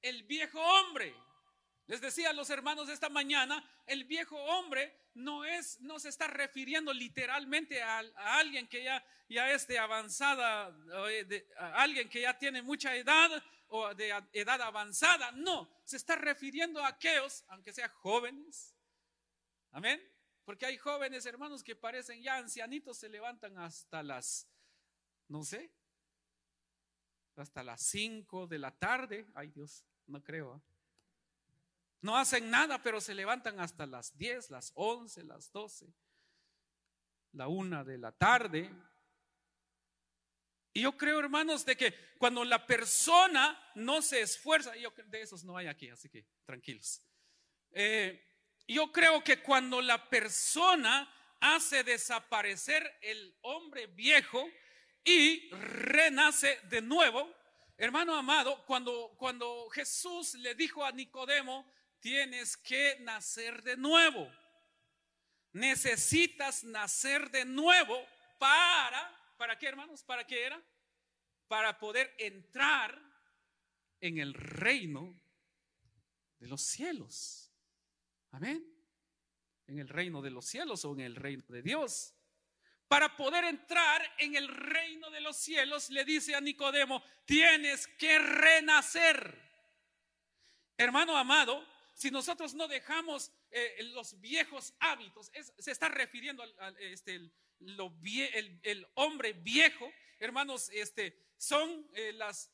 el 0.00 0.24
viejo 0.24 0.60
hombre. 0.60 1.14
Les 1.86 2.00
decía 2.00 2.30
a 2.30 2.32
los 2.32 2.50
hermanos 2.50 2.88
esta 2.88 3.08
mañana, 3.08 3.64
el 3.86 4.04
viejo 4.04 4.36
hombre 4.36 4.96
no 5.14 5.44
es, 5.44 5.80
no 5.80 5.98
se 5.98 6.08
está 6.08 6.26
refiriendo 6.26 6.92
literalmente 6.92 7.82
a, 7.82 7.98
alguien 8.38 8.66
que 8.68 8.82
ya, 8.82 9.04
ya 9.28 9.50
es 9.50 9.66
de 9.66 9.78
avanzada, 9.78 10.74
eh, 11.08 11.46
a 11.58 11.82
alguien 11.82 12.08
que 12.08 12.22
ya 12.22 12.38
tiene 12.38 12.62
mucha 12.62 12.94
edad 12.96 13.30
o 13.68 13.94
de 13.94 14.12
edad 14.32 14.60
avanzada. 14.62 15.30
No, 15.32 15.70
se 15.84 15.96
está 15.96 16.16
refiriendo 16.16 16.82
a 16.82 16.88
aquellos, 16.88 17.44
aunque 17.48 17.72
sean 17.72 17.90
jóvenes. 17.90 18.74
Amén. 19.70 20.02
Porque 20.44 20.66
hay 20.66 20.76
jóvenes 20.76 21.24
hermanos 21.26 21.62
que 21.62 21.76
parecen 21.76 22.22
ya 22.22 22.36
ancianitos, 22.36 22.98
se 22.98 23.08
levantan 23.08 23.58
hasta 23.58 24.02
las, 24.02 24.48
no 25.28 25.44
sé, 25.44 25.70
hasta 27.36 27.62
las 27.62 27.82
5 27.82 28.46
de 28.46 28.58
la 28.58 28.70
tarde. 28.70 29.26
Ay 29.34 29.50
Dios, 29.50 29.84
no 30.06 30.22
creo. 30.22 30.54
¿ah? 30.54 30.62
No 32.00 32.16
hacen 32.16 32.50
nada, 32.50 32.82
pero 32.82 33.00
se 33.00 33.14
levantan 33.14 33.60
hasta 33.60 33.86
las 33.86 34.16
10, 34.18 34.50
las 34.50 34.72
11, 34.74 35.22
las 35.24 35.52
12, 35.52 35.86
la 37.32 37.48
1 37.48 37.84
de 37.84 37.98
la 37.98 38.12
tarde. 38.12 38.70
Y 40.74 40.82
yo 40.82 40.96
creo, 40.96 41.20
hermanos, 41.20 41.64
de 41.64 41.76
que 41.76 41.94
cuando 42.18 42.44
la 42.44 42.66
persona 42.66 43.58
no 43.74 44.02
se 44.02 44.22
esfuerza, 44.22 44.74
yo 44.76 44.92
de 45.06 45.20
esos 45.20 45.44
no 45.44 45.56
hay 45.56 45.66
aquí, 45.66 45.90
así 45.90 46.08
que 46.08 46.26
tranquilos. 46.44 47.02
Eh, 47.70 48.20
yo 48.66 48.90
creo 48.90 49.22
que 49.22 49.40
cuando 49.42 49.80
la 49.80 50.08
persona 50.08 51.08
hace 51.40 51.84
desaparecer 51.84 52.98
el 53.02 53.36
hombre 53.42 53.86
viejo, 53.86 54.44
y 55.04 55.50
renace 55.50 56.60
de 56.68 56.80
nuevo. 56.82 57.32
Hermano 57.76 58.14
amado, 58.14 58.64
cuando, 58.66 59.14
cuando 59.18 59.68
Jesús 59.70 60.34
le 60.34 60.54
dijo 60.54 60.84
a 60.84 60.92
Nicodemo, 60.92 61.66
tienes 62.00 62.56
que 62.56 62.98
nacer 63.00 63.62
de 63.62 63.76
nuevo. 63.76 64.30
Necesitas 65.52 66.64
nacer 66.64 67.30
de 67.30 67.44
nuevo 67.44 67.96
para, 68.38 69.34
¿para 69.36 69.58
qué 69.58 69.66
hermanos? 69.66 70.02
¿Para 70.02 70.26
qué 70.26 70.46
era? 70.46 70.62
Para 71.48 71.78
poder 71.78 72.14
entrar 72.18 73.00
en 74.00 74.18
el 74.18 74.34
reino 74.34 75.20
de 76.38 76.48
los 76.48 76.62
cielos. 76.62 77.52
Amén. 78.30 78.68
en 79.66 79.78
el 79.78 79.88
reino 79.88 80.20
de 80.20 80.30
los 80.30 80.44
cielos 80.44 80.84
o 80.84 80.92
en 80.92 81.00
el 81.00 81.16
reino 81.16 81.44
de 81.48 81.62
Dios. 81.62 82.14
Para 82.92 83.16
poder 83.16 83.44
entrar 83.44 84.02
en 84.18 84.36
el 84.36 84.48
reino 84.48 85.10
de 85.10 85.22
los 85.22 85.38
cielos, 85.38 85.88
le 85.88 86.04
dice 86.04 86.34
a 86.34 86.42
Nicodemo, 86.42 87.02
tienes 87.24 87.86
que 87.86 88.18
renacer. 88.18 89.34
Hermano 90.76 91.16
amado, 91.16 91.66
si 91.94 92.10
nosotros 92.10 92.52
no 92.52 92.68
dejamos 92.68 93.32
eh, 93.50 93.78
los 93.94 94.20
viejos 94.20 94.74
hábitos, 94.78 95.32
se 95.58 95.70
está 95.70 95.88
refiriendo 95.88 96.42
al, 96.42 96.76
este, 96.80 97.14
el, 97.62 98.86
hombre 98.92 99.32
viejo, 99.32 99.90
hermanos, 100.18 100.68
este, 100.74 101.18
son 101.38 101.88
eh, 101.94 102.12
las, 102.12 102.50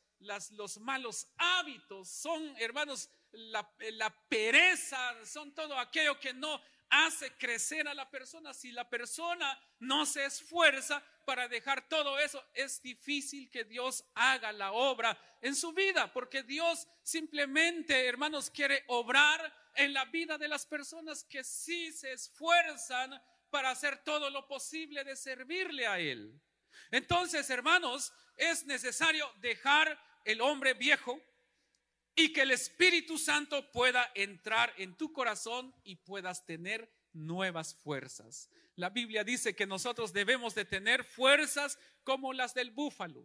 los 0.52 0.78
malos 0.78 1.26
hábitos, 1.36 2.10
son, 2.10 2.54
hermanos, 2.58 3.10
la 3.32 4.28
pereza, 4.28 5.26
son 5.26 5.52
todo 5.52 5.76
aquello 5.76 6.16
que 6.20 6.32
no 6.32 6.62
hace 6.90 7.32
crecer 7.36 7.88
a 7.88 7.94
la 7.94 8.10
persona. 8.10 8.54
Si 8.54 8.72
la 8.72 8.88
persona 8.88 9.58
no 9.80 10.06
se 10.06 10.24
esfuerza 10.24 11.02
para 11.24 11.48
dejar 11.48 11.88
todo 11.88 12.18
eso, 12.18 12.42
es 12.54 12.80
difícil 12.82 13.50
que 13.50 13.64
Dios 13.64 14.04
haga 14.14 14.52
la 14.52 14.72
obra 14.72 15.18
en 15.40 15.54
su 15.54 15.72
vida, 15.72 16.12
porque 16.12 16.42
Dios 16.42 16.88
simplemente, 17.02 18.06
hermanos, 18.06 18.50
quiere 18.50 18.84
obrar 18.88 19.52
en 19.74 19.92
la 19.92 20.04
vida 20.06 20.38
de 20.38 20.48
las 20.48 20.66
personas 20.66 21.24
que 21.24 21.44
sí 21.44 21.92
se 21.92 22.12
esfuerzan 22.12 23.20
para 23.50 23.70
hacer 23.70 23.98
todo 24.04 24.30
lo 24.30 24.46
posible 24.46 25.04
de 25.04 25.16
servirle 25.16 25.86
a 25.86 25.98
Él. 25.98 26.40
Entonces, 26.90 27.48
hermanos, 27.50 28.12
es 28.36 28.64
necesario 28.66 29.30
dejar 29.40 29.98
el 30.24 30.40
hombre 30.40 30.74
viejo 30.74 31.20
y 32.18 32.32
que 32.32 32.42
el 32.42 32.50
Espíritu 32.50 33.16
Santo 33.16 33.70
pueda 33.70 34.10
entrar 34.16 34.74
en 34.76 34.96
tu 34.96 35.12
corazón 35.12 35.72
y 35.84 35.94
puedas 35.94 36.44
tener 36.44 36.90
nuevas 37.12 37.76
fuerzas. 37.76 38.50
La 38.74 38.90
Biblia 38.90 39.22
dice 39.22 39.54
que 39.54 39.68
nosotros 39.68 40.12
debemos 40.12 40.52
de 40.56 40.64
tener 40.64 41.04
fuerzas 41.04 41.78
como 42.02 42.32
las 42.32 42.54
del 42.54 42.72
búfalo. 42.72 43.24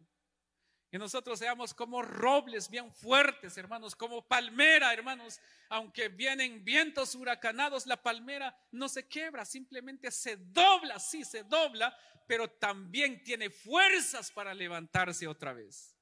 Que 0.91 0.99
nosotros 0.99 1.39
seamos 1.39 1.73
como 1.73 2.03
robles 2.03 2.69
bien 2.69 2.93
fuertes, 2.93 3.57
hermanos, 3.57 3.95
como 3.95 4.27
palmera, 4.27 4.93
hermanos. 4.93 5.41
Aunque 5.69 6.09
vienen 6.09 6.63
vientos 6.63 7.15
huracanados, 7.15 7.87
la 7.87 7.99
palmera 7.99 8.55
no 8.71 8.87
se 8.87 9.07
quebra, 9.07 9.43
simplemente 9.43 10.11
se 10.11 10.37
dobla, 10.37 10.99
sí 10.99 11.25
se 11.25 11.43
dobla, 11.43 11.97
pero 12.27 12.47
también 12.47 13.23
tiene 13.23 13.49
fuerzas 13.49 14.29
para 14.29 14.53
levantarse 14.53 15.27
otra 15.27 15.51
vez. 15.51 15.92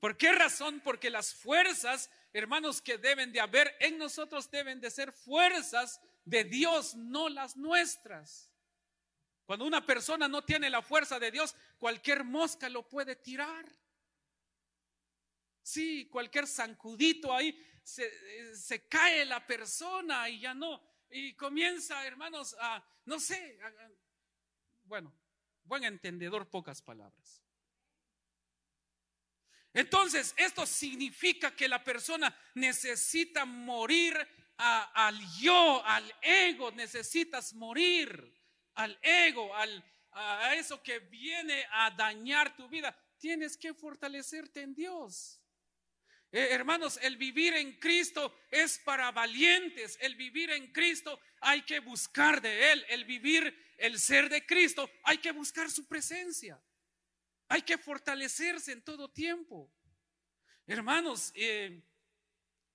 ¿Por 0.00 0.16
qué 0.16 0.32
razón? 0.32 0.80
Porque 0.80 1.10
las 1.10 1.34
fuerzas, 1.34 2.10
hermanos, 2.32 2.82
que 2.82 2.98
deben 2.98 3.32
de 3.32 3.40
haber 3.40 3.74
en 3.80 3.98
nosotros 3.98 4.50
deben 4.50 4.80
de 4.80 4.90
ser 4.90 5.12
fuerzas 5.12 6.00
de 6.24 6.44
Dios, 6.44 6.94
no 6.94 7.28
las 7.28 7.56
nuestras. 7.56 8.50
Cuando 9.46 9.66
una 9.66 9.84
persona 9.84 10.26
no 10.26 10.44
tiene 10.44 10.70
la 10.70 10.82
fuerza 10.82 11.18
de 11.18 11.30
Dios, 11.30 11.54
cualquier 11.78 12.24
mosca 12.24 12.68
lo 12.68 12.88
puede 12.88 13.16
tirar. 13.16 13.70
Sí, 15.62 16.08
cualquier 16.10 16.46
zancudito 16.46 17.32
ahí 17.32 17.58
se, 17.82 18.88
cae 18.88 19.24
la 19.24 19.46
persona 19.46 20.28
y 20.28 20.40
ya 20.40 20.54
no. 20.54 20.82
Y 21.10 21.34
comienza, 21.34 22.06
hermanos, 22.06 22.56
a, 22.58 22.82
no 23.04 23.20
sé, 23.20 23.58
bueno, 24.84 25.14
buen 25.64 25.84
entendedor, 25.84 26.48
pocas 26.48 26.80
palabras. 26.82 27.43
Entonces, 29.74 30.32
esto 30.36 30.64
significa 30.64 31.54
que 31.54 31.68
la 31.68 31.82
persona 31.82 32.34
necesita 32.54 33.44
morir 33.44 34.16
al 34.56 35.20
yo, 35.40 35.84
al 35.84 36.14
ego, 36.22 36.70
necesitas 36.70 37.52
morir 37.54 38.32
al 38.74 38.96
ego, 39.02 39.54
al, 39.54 39.84
a 40.12 40.54
eso 40.54 40.80
que 40.80 41.00
viene 41.00 41.66
a 41.72 41.90
dañar 41.90 42.56
tu 42.56 42.68
vida. 42.68 42.96
Tienes 43.18 43.56
que 43.56 43.74
fortalecerte 43.74 44.62
en 44.62 44.74
Dios. 44.74 45.40
Eh, 46.30 46.48
hermanos, 46.50 46.98
el 47.02 47.16
vivir 47.16 47.54
en 47.54 47.78
Cristo 47.78 48.36
es 48.50 48.78
para 48.78 49.10
valientes. 49.10 49.98
El 50.00 50.14
vivir 50.14 50.50
en 50.50 50.72
Cristo 50.72 51.20
hay 51.40 51.62
que 51.62 51.80
buscar 51.80 52.40
de 52.40 52.72
Él. 52.72 52.84
El 52.88 53.04
vivir, 53.04 53.74
el 53.78 53.98
ser 53.98 54.28
de 54.28 54.46
Cristo, 54.46 54.88
hay 55.02 55.18
que 55.18 55.32
buscar 55.32 55.68
su 55.68 55.86
presencia. 55.86 56.60
Hay 57.48 57.62
que 57.62 57.78
fortalecerse 57.78 58.72
en 58.72 58.82
todo 58.82 59.10
tiempo. 59.10 59.70
Hermanos, 60.66 61.32
eh, 61.34 61.82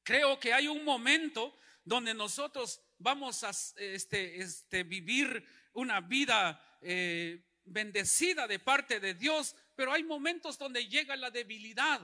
creo 0.03 0.39
que 0.39 0.53
hay 0.53 0.67
un 0.67 0.83
momento 0.83 1.57
donde 1.83 2.13
nosotros 2.13 2.81
vamos 2.99 3.43
a 3.43 3.49
este, 3.49 4.37
este, 4.37 4.83
vivir 4.83 5.43
una 5.73 6.01
vida 6.01 6.77
eh, 6.81 7.43
bendecida 7.63 8.47
de 8.47 8.59
parte 8.59 8.99
de 8.99 9.13
Dios, 9.13 9.55
pero 9.75 9.91
hay 9.91 10.03
momentos 10.03 10.57
donde 10.57 10.87
llega 10.87 11.15
la 11.15 11.31
debilidad. 11.31 12.01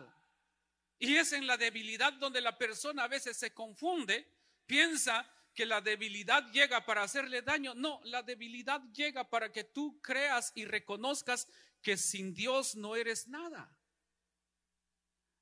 Y 0.98 1.16
es 1.16 1.34
en 1.34 1.46
la 1.46 1.58
debilidad 1.58 2.14
donde 2.14 2.42
la 2.42 2.58
persona 2.58 3.04
a 3.04 3.08
veces 3.08 3.38
se 3.38 3.54
confunde, 3.54 4.28
piensa 4.66 5.30
que 5.54 5.66
la 5.66 5.82
debilidad 5.82 6.52
llega 6.52 6.86
para 6.86 7.04
hacerle 7.04 7.42
daño. 7.42 7.74
No, 7.76 8.02
la 8.04 8.24
debilidad 8.24 8.82
llega 8.94 9.30
para 9.30 9.52
que 9.52 9.64
tú 9.64 10.00
creas 10.02 10.52
y 10.56 10.66
reconozcas 10.66 11.48
que 11.86 11.98
sin 11.98 12.34
Dios 12.34 12.76
no 12.76 12.96
eres 12.96 13.28
nada. 13.28 13.72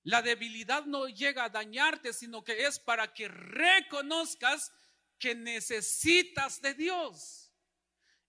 La 0.03 0.21
debilidad 0.21 0.83
no 0.83 1.07
llega 1.07 1.45
a 1.45 1.49
dañarte, 1.49 2.11
sino 2.11 2.43
que 2.43 2.65
es 2.65 2.79
para 2.79 3.13
que 3.13 3.29
reconozcas 3.29 4.73
que 5.17 5.35
necesitas 5.35 6.61
de 6.61 6.73
Dios. 6.73 7.53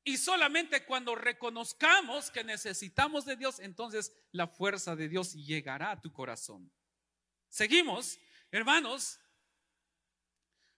Y 0.05 0.16
solamente 0.16 0.87
cuando 0.87 1.16
reconozcamos 1.16 2.31
que 2.31 2.44
necesitamos 2.44 3.24
de 3.24 3.35
Dios, 3.35 3.59
entonces 3.59 4.12
la 4.31 4.46
fuerza 4.46 4.94
de 4.94 5.09
Dios 5.09 5.33
llegará 5.33 5.90
a 5.90 6.00
tu 6.00 6.12
corazón. 6.12 6.70
Seguimos, 7.48 8.20
hermanos. 8.53 9.18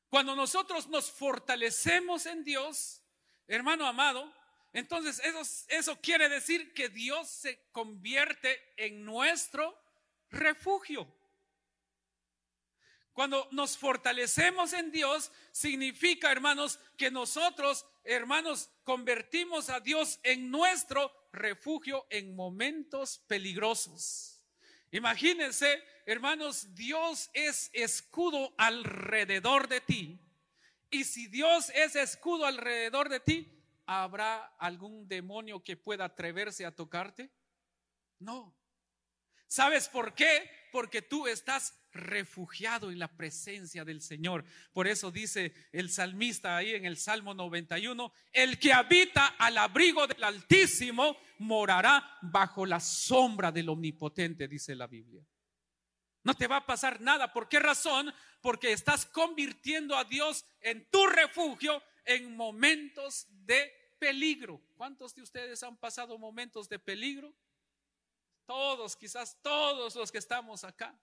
Cuando 0.08 0.34
nosotros 0.34 0.88
nos 0.88 1.10
fortalecemos 1.10 2.24
en 2.24 2.44
Dios, 2.44 3.02
hermano 3.46 3.86
amado, 3.86 4.32
entonces 4.76 5.22
eso, 5.24 5.40
eso 5.68 5.98
quiere 6.02 6.28
decir 6.28 6.74
que 6.74 6.90
Dios 6.90 7.30
se 7.30 7.58
convierte 7.72 8.60
en 8.76 9.06
nuestro 9.06 9.74
refugio. 10.28 11.10
Cuando 13.14 13.48
nos 13.52 13.78
fortalecemos 13.78 14.74
en 14.74 14.92
Dios, 14.92 15.32
significa, 15.50 16.30
hermanos, 16.30 16.78
que 16.98 17.10
nosotros, 17.10 17.86
hermanos, 18.04 18.68
convertimos 18.84 19.70
a 19.70 19.80
Dios 19.80 20.20
en 20.22 20.50
nuestro 20.50 21.10
refugio 21.32 22.06
en 22.10 22.36
momentos 22.36 23.20
peligrosos. 23.26 24.42
Imagínense, 24.90 25.82
hermanos, 26.04 26.74
Dios 26.74 27.30
es 27.32 27.70
escudo 27.72 28.54
alrededor 28.58 29.68
de 29.68 29.80
ti. 29.80 30.20
Y 30.90 31.04
si 31.04 31.28
Dios 31.28 31.70
es 31.70 31.96
escudo 31.96 32.44
alrededor 32.44 33.08
de 33.08 33.20
ti, 33.20 33.55
¿habrá 33.86 34.44
algún 34.58 35.08
demonio 35.08 35.62
que 35.62 35.76
pueda 35.76 36.04
atreverse 36.04 36.66
a 36.66 36.74
tocarte? 36.74 37.32
No. 38.18 38.56
¿Sabes 39.46 39.88
por 39.88 40.14
qué? 40.14 40.50
Porque 40.72 41.02
tú 41.02 41.26
estás 41.26 41.80
refugiado 41.92 42.90
en 42.90 42.98
la 42.98 43.16
presencia 43.16 43.84
del 43.84 44.02
Señor. 44.02 44.44
Por 44.72 44.88
eso 44.88 45.10
dice 45.10 45.54
el 45.72 45.90
salmista 45.90 46.56
ahí 46.56 46.74
en 46.74 46.84
el 46.84 46.96
Salmo 46.96 47.32
91, 47.32 48.12
el 48.32 48.58
que 48.58 48.72
habita 48.72 49.26
al 49.38 49.56
abrigo 49.56 50.06
del 50.06 50.22
Altísimo 50.24 51.16
morará 51.38 52.18
bajo 52.22 52.66
la 52.66 52.80
sombra 52.80 53.52
del 53.52 53.68
Omnipotente, 53.68 54.48
dice 54.48 54.74
la 54.74 54.88
Biblia. 54.88 55.24
No 56.24 56.34
te 56.34 56.48
va 56.48 56.56
a 56.56 56.66
pasar 56.66 57.00
nada. 57.00 57.32
¿Por 57.32 57.48
qué 57.48 57.60
razón? 57.60 58.12
Porque 58.42 58.72
estás 58.72 59.06
convirtiendo 59.06 59.96
a 59.96 60.02
Dios 60.04 60.44
en 60.60 60.90
tu 60.90 61.06
refugio 61.06 61.80
en 62.06 62.36
momentos 62.36 63.26
de 63.44 63.70
peligro. 63.98 64.62
¿Cuántos 64.76 65.14
de 65.14 65.22
ustedes 65.22 65.62
han 65.62 65.76
pasado 65.76 66.18
momentos 66.18 66.68
de 66.68 66.78
peligro? 66.78 67.34
Todos, 68.46 68.96
quizás 68.96 69.36
todos 69.42 69.94
los 69.96 70.10
que 70.12 70.18
estamos 70.18 70.64
acá. 70.64 70.98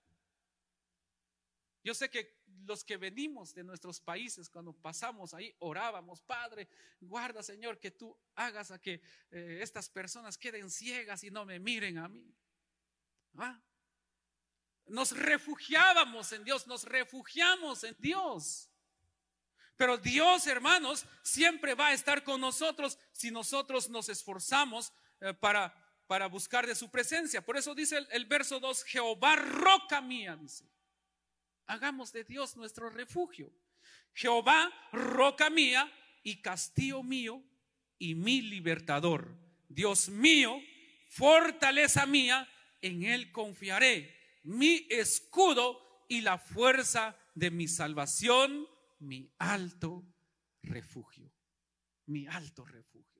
Yo 1.83 1.93
sé 1.93 2.09
que 2.09 2.41
los 2.65 2.85
que 2.85 2.95
venimos 2.95 3.53
de 3.53 3.63
nuestros 3.63 3.99
países, 3.99 4.49
cuando 4.49 4.71
pasamos 4.71 5.33
ahí, 5.33 5.53
orábamos, 5.59 6.21
Padre, 6.21 6.69
guarda 7.01 7.43
Señor, 7.43 7.77
que 7.77 7.91
tú 7.91 8.17
hagas 8.35 8.71
a 8.71 8.81
que 8.81 9.01
eh, 9.31 9.59
estas 9.61 9.89
personas 9.89 10.37
queden 10.37 10.69
ciegas 10.69 11.25
y 11.25 11.31
no 11.31 11.45
me 11.45 11.59
miren 11.59 11.97
a 11.97 12.07
mí. 12.07 12.33
¿Ah? 13.37 13.61
Nos 14.85 15.11
refugiábamos 15.11 16.31
en 16.31 16.45
Dios, 16.45 16.67
nos 16.67 16.83
refugiamos 16.85 17.83
en 17.83 17.95
Dios. 17.99 18.69
Pero 19.77 19.97
Dios, 19.97 20.47
hermanos, 20.47 21.05
siempre 21.23 21.73
va 21.73 21.87
a 21.87 21.93
estar 21.93 22.23
con 22.23 22.41
nosotros 22.41 22.97
si 23.11 23.31
nosotros 23.31 23.89
nos 23.89 24.09
esforzamos 24.09 24.93
eh, 25.21 25.33
para 25.33 25.73
para 26.07 26.27
buscar 26.27 26.67
de 26.67 26.75
su 26.75 26.91
presencia. 26.91 27.43
Por 27.43 27.57
eso 27.57 27.73
dice 27.73 28.05
el, 28.11 28.25
verso 28.25 28.59
2, 28.59 28.83
Jehová 28.83 29.35
roca 29.35 30.01
mía, 30.01 30.35
dice. 30.35 30.69
Hagamos 31.65 32.11
de 32.11 32.23
Dios 32.23 32.57
nuestro 32.57 32.89
refugio. 32.89 33.51
Jehová 34.13 34.71
roca 34.91 35.49
mía, 35.49 35.91
y 36.23 36.41
castillo 36.41 37.03
mío 37.03 37.43
y 37.99 38.15
mi 38.15 38.41
libertador. 38.41 39.37
Dios 39.67 40.09
mío, 40.09 40.61
fortaleza 41.09 42.05
mía, 42.05 42.49
en 42.81 43.03
Él 43.03 43.31
confiaré, 43.31 44.15
mi 44.43 44.87
escudo 44.89 46.05
y 46.07 46.21
la 46.21 46.37
fuerza 46.37 47.17
de 47.35 47.51
mi 47.51 47.67
salvación, 47.67 48.67
mi 49.03 49.31
alto 49.37 50.05
refugio, 50.63 51.31
mi 52.05 52.25
alto 52.27 52.65
refugio. 52.65 53.13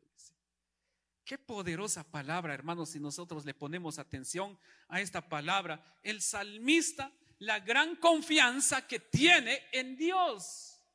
Qué 1.26 1.38
poderosa 1.38 2.04
palabra, 2.04 2.54
hermanos, 2.54 2.90
si 2.90 3.00
nosotros 3.00 3.46
le 3.46 3.54
ponemos 3.54 3.98
atención 3.98 4.60
a 4.90 5.00
esta 5.00 5.30
palabra. 5.30 5.82
El 6.04 6.22
salmista, 6.22 7.14
la 7.40 7.62
gran 7.62 7.96
confianza 7.96 8.86
que 8.88 9.00
tiene 9.00 9.64
en 9.72 9.96
Dios. 9.96 10.86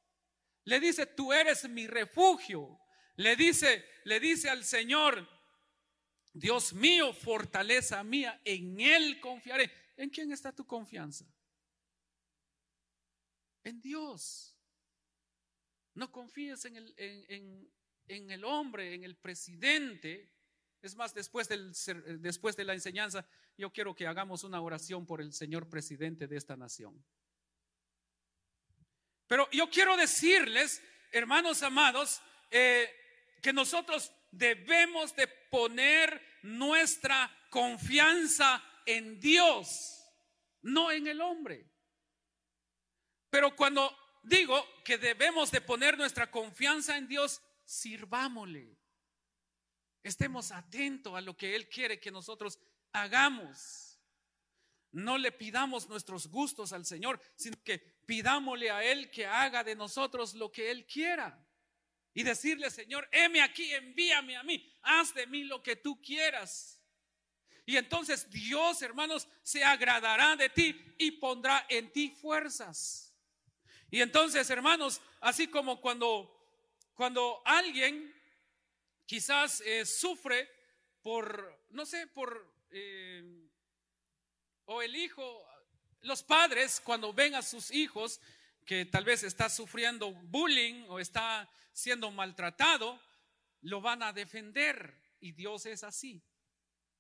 Le 0.65 0.81
dice, 0.81 1.07
tú 1.07 1.33
eres 1.33 1.67
mi 1.69 1.87
refugio. 1.87 2.79
Le 3.17 3.37
dice, 3.37 3.87
le 4.05 4.21
dice 4.21 4.51
al 4.51 4.65
Señor, 4.65 5.27
Dios 6.35 6.75
mío, 6.75 7.15
fortaleza 7.15 8.05
mía, 8.05 8.39
en 8.45 8.79
Él 8.81 9.21
confiaré. 9.21 9.73
¿En 9.97 10.11
quién 10.11 10.31
está 10.31 10.53
tu 10.53 10.67
confianza? 10.67 11.27
En 13.65 13.81
Dios. 13.81 14.58
No 15.99 16.13
confíes 16.13 16.65
en 16.65 16.77
el, 16.77 18.45
hombre, 18.45 18.95
en 18.95 19.03
el 19.03 19.17
presidente. 19.17 20.31
Es 20.81 20.95
más, 20.95 21.13
después, 21.13 21.49
del, 21.49 21.73
después 22.21 22.55
de 22.55 22.63
la 22.63 22.75
enseñanza, 22.75 23.27
yo 23.57 23.73
quiero 23.73 23.97
que 23.97 24.07
hagamos 24.07 24.45
una 24.45 24.61
oración 24.61 25.05
por 25.05 25.21
el 25.21 25.33
señor 25.33 25.69
presidente 25.69 26.29
de 26.29 26.37
esta 26.37 26.57
nación. 26.57 27.05
Pero 29.27 29.51
yo 29.51 29.69
quiero 29.71 29.97
decirles, 29.97 30.81
hermanos 31.11 31.65
amados, 31.65 32.23
eh, 32.53 32.89
que 33.43 33.53
nosotros 33.53 34.13
debemos 34.31 35.17
de 35.17 35.27
poner 35.51 36.23
nuestra 36.45 37.29
confianza 37.51 38.63
en 38.87 39.19
Dios, 39.19 40.09
no 40.63 40.93
en 40.93 41.09
el 41.09 41.21
hombre. 41.21 41.69
Pero 43.31 43.57
cuando 43.57 44.08
digo 44.23 44.65
que 44.85 44.99
debemos 44.99 45.51
de 45.51 45.61
poner 45.61 45.97
nuestra 45.97 46.31
confianza 46.31 46.97
en 46.97 47.09
Dios, 47.09 47.41
sirvámosle. 47.65 48.77
Estemos 50.03 50.53
atentos 50.53 51.15
a 51.15 51.21
lo 51.21 51.37
que 51.37 51.55
Él 51.55 51.69
quiere 51.69 52.01
que 52.01 52.11
nosotros 52.11 52.59
hagamos. 52.93 54.01
No 54.91 55.19
le 55.19 55.33
pidamos 55.33 55.89
nuestros 55.89 56.29
gustos 56.29 56.73
al 56.73 56.87
Señor, 56.87 57.21
sino 57.37 57.63
que 57.63 57.79
pidámosle 57.79 58.71
a 58.71 58.83
Él 58.83 59.11
que 59.11 59.27
haga 59.27 59.63
de 59.63 59.77
nosotros 59.77 60.35
lo 60.35 60.51
que 60.51 60.71
Él 60.71 60.87
quiera 60.87 61.45
y 62.19 62.25
decirle, 62.25 62.69
Señor, 62.69 63.09
heme 63.13 63.41
aquí, 63.41 63.73
envíame 63.73 64.37
a 64.37 64.43
mí, 64.43 64.69
haz 64.83 65.15
de 65.15 65.27
mí 65.29 65.45
lo 65.45 65.63
que 65.63 65.77
tú 65.77 66.03
quieras. 66.03 66.83
Y 67.65 67.77
entonces 67.77 68.29
Dios, 68.31 68.83
hermanos, 68.83 69.29
se 69.43 69.63
agradará 69.63 70.35
de 70.35 70.49
ti 70.49 70.95
y 70.99 71.13
pondrá 71.13 71.65
en 71.69 71.93
ti 71.93 72.11
fuerzas. 72.11 73.08
Y 73.91 74.01
entonces, 74.01 74.49
hermanos, 74.51 75.01
así 75.21 75.49
como 75.49 75.81
cuando, 75.81 76.31
cuando 76.95 77.41
alguien 77.45 78.15
quizás 79.07 79.63
eh, 79.63 79.87
sufre 79.87 80.51
por, 81.03 81.67
no 81.71 81.87
sé, 81.87 82.07
por, 82.09 82.53
eh, 82.71 83.49
o 84.67 84.83
el 84.83 84.95
hijo, 84.95 85.47
los 86.03 86.23
padres 86.23 86.81
cuando 86.81 87.13
ven 87.13 87.35
a 87.35 87.43
sus 87.43 87.71
hijos 87.71 88.21
que 88.67 88.85
tal 88.85 89.05
vez 89.05 89.23
está 89.23 89.49
sufriendo 89.49 90.13
bullying 90.13 90.85
o 90.89 91.01
está 91.01 91.51
siendo 91.73 92.11
maltratado, 92.11 93.01
lo 93.63 93.81
van 93.81 94.03
a 94.03 94.13
defender. 94.13 94.95
Y 95.21 95.33
Dios 95.33 95.65
es 95.65 95.83
así. 95.83 96.23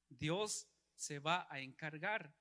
Dios 0.08 0.66
se 0.96 1.18
va 1.18 1.46
a 1.50 1.60
encargar. 1.60 2.34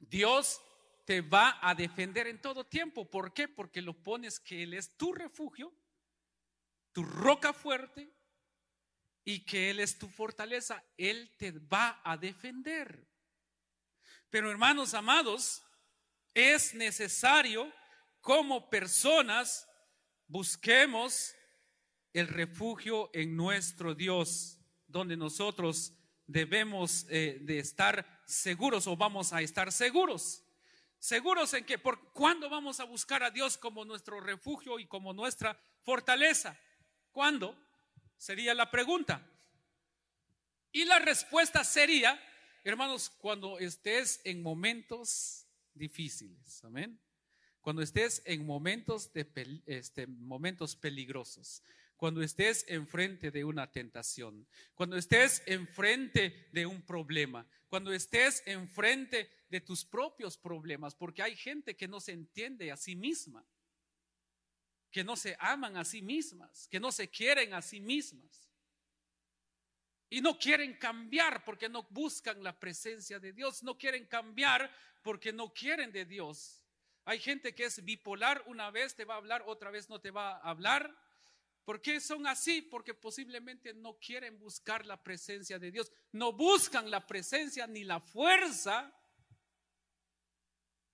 Dios 0.00 0.60
te 1.04 1.20
va 1.20 1.58
a 1.60 1.74
defender 1.74 2.26
en 2.26 2.40
todo 2.40 2.64
tiempo. 2.64 3.08
¿Por 3.10 3.32
qué? 3.32 3.48
Porque 3.48 3.82
lo 3.82 3.94
pones 3.94 4.40
que 4.40 4.62
Él 4.62 4.74
es 4.74 4.96
tu 4.96 5.12
refugio, 5.12 5.72
tu 6.92 7.02
roca 7.04 7.52
fuerte 7.52 8.10
y 9.24 9.44
que 9.44 9.70
Él 9.70 9.80
es 9.80 9.98
tu 9.98 10.08
fortaleza. 10.08 10.82
Él 10.96 11.30
te 11.36 11.52
va 11.52 12.00
a 12.04 12.16
defender. 12.16 13.06
Pero 14.30 14.50
hermanos 14.50 14.94
amados, 14.94 15.62
es 16.32 16.74
necesario 16.74 17.72
como 18.20 18.70
personas 18.70 19.68
busquemos 20.26 21.34
el 22.12 22.28
refugio 22.28 23.10
en 23.12 23.36
nuestro 23.36 23.94
Dios, 23.94 24.58
donde 24.86 25.16
nosotros 25.16 25.92
debemos 26.26 27.06
eh, 27.10 27.38
de 27.42 27.58
estar 27.58 28.22
seguros 28.26 28.86
o 28.86 28.96
vamos 28.96 29.32
a 29.32 29.42
estar 29.42 29.70
seguros. 29.70 30.43
Seguros 31.04 31.52
en 31.52 31.66
que 31.66 31.78
por 31.78 32.12
cuándo 32.14 32.48
vamos 32.48 32.80
a 32.80 32.84
buscar 32.84 33.22
a 33.22 33.30
Dios 33.30 33.58
como 33.58 33.84
nuestro 33.84 34.20
refugio 34.20 34.78
y 34.78 34.86
como 34.86 35.12
nuestra 35.12 35.54
fortaleza. 35.82 36.58
¿Cuándo? 37.12 37.54
Sería 38.16 38.54
la 38.54 38.70
pregunta. 38.70 39.22
Y 40.72 40.86
la 40.86 40.98
respuesta 41.00 41.62
sería, 41.62 42.18
hermanos, 42.64 43.10
cuando 43.10 43.58
estés 43.58 44.22
en 44.24 44.42
momentos 44.42 45.46
difíciles. 45.74 46.64
Amén. 46.64 46.98
Cuando 47.60 47.82
estés 47.82 48.22
en 48.24 48.46
momentos, 48.46 49.12
de, 49.12 49.60
este, 49.66 50.06
momentos 50.06 50.74
peligrosos, 50.74 51.62
cuando 52.04 52.20
estés 52.20 52.66
enfrente 52.68 53.30
de 53.30 53.44
una 53.44 53.72
tentación, 53.72 54.46
cuando 54.74 54.98
estés 54.98 55.42
enfrente 55.46 56.50
de 56.52 56.66
un 56.66 56.82
problema, 56.82 57.46
cuando 57.66 57.94
estés 57.94 58.42
enfrente 58.44 59.30
de 59.48 59.62
tus 59.62 59.86
propios 59.86 60.36
problemas, 60.36 60.94
porque 60.94 61.22
hay 61.22 61.34
gente 61.34 61.74
que 61.74 61.88
no 61.88 62.00
se 62.00 62.12
entiende 62.12 62.70
a 62.70 62.76
sí 62.76 62.94
misma, 62.94 63.42
que 64.90 65.02
no 65.02 65.16
se 65.16 65.34
aman 65.40 65.78
a 65.78 65.84
sí 65.86 66.02
mismas, 66.02 66.68
que 66.68 66.78
no 66.78 66.92
se 66.92 67.08
quieren 67.08 67.54
a 67.54 67.62
sí 67.62 67.80
mismas. 67.80 68.50
Y 70.10 70.20
no 70.20 70.38
quieren 70.38 70.76
cambiar 70.76 71.42
porque 71.42 71.70
no 71.70 71.84
buscan 71.84 72.44
la 72.44 72.60
presencia 72.60 73.18
de 73.18 73.32
Dios, 73.32 73.62
no 73.62 73.78
quieren 73.78 74.04
cambiar 74.04 74.70
porque 75.02 75.32
no 75.32 75.54
quieren 75.54 75.90
de 75.90 76.04
Dios. 76.04 76.66
Hay 77.06 77.18
gente 77.18 77.54
que 77.54 77.64
es 77.64 77.82
bipolar, 77.82 78.44
una 78.46 78.70
vez 78.70 78.94
te 78.94 79.06
va 79.06 79.14
a 79.14 79.16
hablar, 79.16 79.42
otra 79.46 79.70
vez 79.70 79.88
no 79.88 80.02
te 80.02 80.10
va 80.10 80.32
a 80.32 80.50
hablar. 80.50 80.94
¿Por 81.64 81.80
qué 81.80 82.00
son 82.00 82.26
así? 82.26 82.60
Porque 82.60 82.92
posiblemente 82.92 83.72
no 83.72 83.98
quieren 83.98 84.38
buscar 84.38 84.84
la 84.84 85.02
presencia 85.02 85.58
de 85.58 85.70
Dios, 85.70 85.90
no 86.12 86.32
buscan 86.32 86.90
la 86.90 87.06
presencia 87.06 87.66
ni 87.66 87.84
la 87.84 88.00
fuerza 88.00 88.92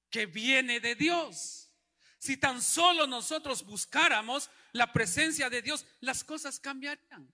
que 0.09 0.27
viene 0.27 0.81
de 0.81 0.95
Dios. 0.95 1.73
Si 2.19 2.37
tan 2.37 2.63
solo 2.63 3.07
nosotros 3.07 3.65
buscáramos 3.65 4.51
la 4.73 4.93
presencia 4.93 5.51
de 5.51 5.63
Dios, 5.63 5.87
las 6.01 6.23
cosas 6.23 6.61
cambiarían. 6.61 7.33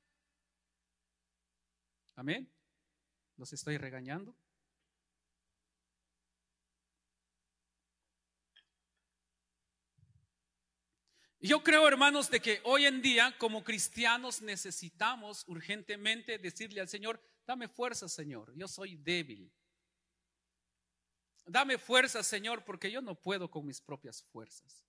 Amén. 2.15 2.51
¿Los 3.37 3.53
estoy 3.53 3.77
regañando? 3.77 4.35
Yo 11.47 11.63
creo, 11.63 11.87
hermanos, 11.87 12.29
de 12.29 12.41
que 12.41 12.61
hoy 12.65 12.87
en 12.87 13.01
día 13.01 13.33
como 13.39 13.63
cristianos 13.63 14.43
necesitamos 14.43 15.45
urgentemente 15.47 16.39
decirle 16.39 16.81
al 16.81 16.89
Señor, 16.89 17.21
dame 17.47 17.69
fuerza, 17.69 18.09
Señor, 18.09 18.53
yo 18.57 18.67
soy 18.67 18.97
débil. 18.97 19.53
Dame 21.47 21.79
fuerza, 21.79 22.25
Señor, 22.25 22.65
porque 22.65 22.91
yo 22.91 23.01
no 23.01 23.15
puedo 23.15 23.49
con 23.49 23.65
mis 23.65 23.81
propias 23.81 24.25
fuerzas. 24.25 24.85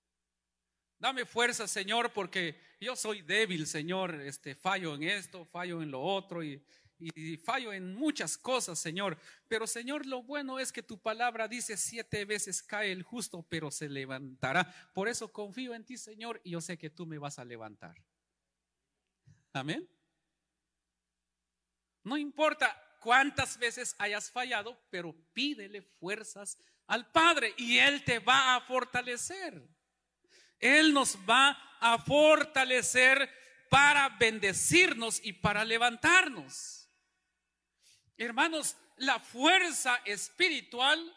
Dame 0.97 1.25
fuerza, 1.25 1.67
Señor, 1.67 2.11
porque 2.11 2.59
yo 2.81 2.95
soy 2.95 3.21
débil, 3.21 3.67
Señor, 3.67 4.19
este 4.21 4.55
fallo 4.55 4.95
en 4.95 5.03
esto, 5.03 5.45
fallo 5.45 5.83
en 5.83 5.91
lo 5.91 6.01
otro 6.01 6.43
y 6.43 6.65
y 6.99 7.37
fallo 7.37 7.73
en 7.73 7.93
muchas 7.93 8.37
cosas, 8.37 8.79
Señor. 8.79 9.17
Pero, 9.47 9.67
Señor, 9.67 10.05
lo 10.05 10.23
bueno 10.23 10.59
es 10.59 10.71
que 10.71 10.83
tu 10.83 10.99
palabra 10.99 11.47
dice 11.47 11.77
siete 11.77 12.25
veces 12.25 12.63
cae 12.63 12.91
el 12.91 13.03
justo, 13.03 13.45
pero 13.49 13.71
se 13.71 13.89
levantará. 13.89 14.73
Por 14.93 15.07
eso 15.07 15.31
confío 15.31 15.73
en 15.73 15.85
ti, 15.85 15.97
Señor, 15.97 16.41
y 16.43 16.51
yo 16.51 16.61
sé 16.61 16.77
que 16.77 16.89
tú 16.89 17.05
me 17.05 17.17
vas 17.17 17.39
a 17.39 17.45
levantar. 17.45 17.95
Amén. 19.53 19.87
No 22.03 22.17
importa 22.17 22.75
cuántas 23.01 23.57
veces 23.57 23.95
hayas 23.99 24.31
fallado, 24.31 24.79
pero 24.89 25.15
pídele 25.33 25.81
fuerzas 25.81 26.57
al 26.87 27.11
Padre 27.11 27.53
y 27.57 27.77
Él 27.77 28.03
te 28.03 28.19
va 28.19 28.55
a 28.55 28.61
fortalecer. 28.61 29.61
Él 30.59 30.93
nos 30.93 31.17
va 31.29 31.51
a 31.79 31.99
fortalecer 31.99 33.29
para 33.69 34.09
bendecirnos 34.09 35.19
y 35.23 35.33
para 35.33 35.63
levantarnos. 35.63 36.76
Hermanos, 38.17 38.75
la 38.97 39.19
fuerza 39.19 40.01
espiritual 40.05 41.15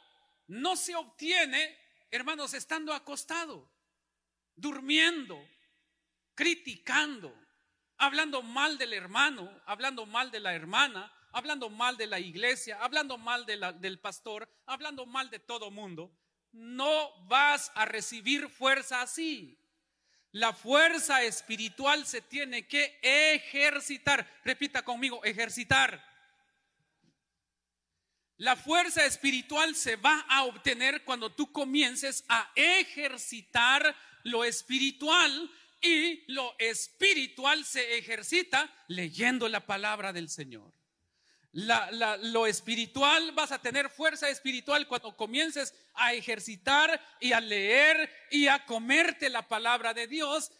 no 0.48 0.76
se 0.76 0.94
obtiene, 0.94 1.78
hermanos, 2.10 2.54
estando 2.54 2.92
acostado, 2.92 3.70
durmiendo, 4.54 5.42
criticando, 6.34 7.34
hablando 7.96 8.42
mal 8.42 8.76
del 8.76 8.92
hermano, 8.92 9.50
hablando 9.66 10.06
mal 10.06 10.30
de 10.30 10.40
la 10.40 10.54
hermana, 10.54 11.12
hablando 11.32 11.70
mal 11.70 11.96
de 11.96 12.06
la 12.06 12.18
iglesia, 12.18 12.78
hablando 12.82 13.16
mal 13.16 13.46
del 13.46 13.98
pastor, 13.98 14.48
hablando 14.66 15.06
mal 15.06 15.30
de 15.30 15.38
todo 15.38 15.70
mundo, 15.70 16.12
no 16.52 17.24
vas 17.26 17.70
a 17.74 17.84
recibir 17.84 18.48
fuerza 18.48 19.00
así. 19.00 19.56
La 20.32 20.52
fuerza 20.52 21.22
espiritual 21.22 22.06
se 22.06 22.20
tiene 22.20 22.66
que 22.66 22.98
ejercitar. 23.02 24.28
Repita 24.44 24.82
conmigo, 24.82 25.24
ejercitar. 25.24 26.09
La 28.40 28.56
fuerza 28.56 29.04
espiritual 29.04 29.74
se 29.74 29.96
va 29.96 30.24
a 30.26 30.44
obtener 30.44 31.04
cuando 31.04 31.30
tú 31.30 31.52
comiences 31.52 32.24
a 32.26 32.50
ejercitar 32.54 33.94
lo 34.22 34.44
espiritual 34.44 35.50
y 35.82 36.24
lo 36.32 36.54
espiritual 36.58 37.66
se 37.66 37.98
ejercita 37.98 38.72
leyendo 38.88 39.46
la 39.46 39.66
palabra 39.66 40.14
del 40.14 40.30
Señor. 40.30 40.72
lo 41.52 42.46
espiritual, 42.46 43.32
vas 43.32 43.52
a 43.52 43.60
tener 43.60 43.90
fuerza 43.90 44.30
espiritual 44.30 44.88
cuando 44.88 45.14
comiences 45.14 45.74
a 45.92 46.14
ejercitar 46.14 46.98
y 47.20 47.32
a 47.32 47.42
leer 47.42 48.10
y 48.30 48.46
a 48.46 48.64
comerte 48.64 49.28
la 49.28 49.46
palabra 49.48 49.92
de 49.92 50.06
Dios, 50.06 50.50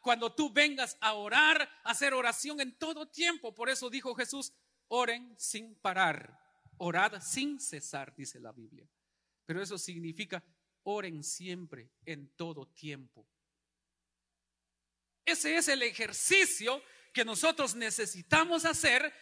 cuando 0.00 0.32
tú 0.32 0.50
vengas 0.50 0.96
a 1.02 1.12
orar, 1.12 1.60
a 1.84 1.90
hacer 1.90 2.14
oración 2.14 2.58
en 2.62 2.78
todo 2.78 3.06
tiempo. 3.06 3.54
Por 3.54 3.68
eso 3.68 3.90
dijo 3.90 4.14
Jesús, 4.14 4.54
oren 4.88 5.34
sin 5.38 5.74
parar, 5.74 6.45
orad 6.78 7.20
sin 7.22 7.60
cesar, 7.60 8.14
dice 8.14 8.40
la 8.40 8.52
Biblia. 8.52 8.88
Pero 9.44 9.62
eso 9.62 9.78
significa 9.78 10.42
oren 10.82 11.24
siempre, 11.24 11.90
en 12.04 12.28
todo 12.36 12.68
tiempo. 12.68 13.28
Ese 15.24 15.56
es 15.56 15.68
el 15.68 15.82
ejercicio 15.82 16.82
que 17.12 17.24
nosotros 17.24 17.74
necesitamos 17.74 18.64
hacer 18.64 19.12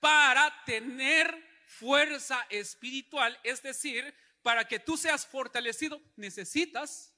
para 0.00 0.64
tener 0.64 1.46
fuerza 1.66 2.46
espiritual, 2.48 3.38
es 3.44 3.62
decir, 3.62 4.14
para 4.42 4.66
que 4.66 4.78
tú 4.78 4.96
seas 4.96 5.26
fortalecido, 5.26 6.02
necesitas 6.16 7.14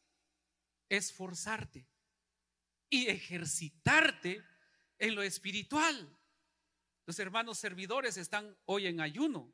esforzarte 0.89 1.87
y 2.91 3.07
ejercitarte 3.09 4.45
en 4.99 5.15
lo 5.15 5.23
espiritual. 5.23 6.19
Los 7.07 7.19
hermanos 7.19 7.59
servidores 7.59 8.17
están 8.17 8.57
hoy 8.67 8.87
en 8.89 9.01
ayuno. 9.01 9.53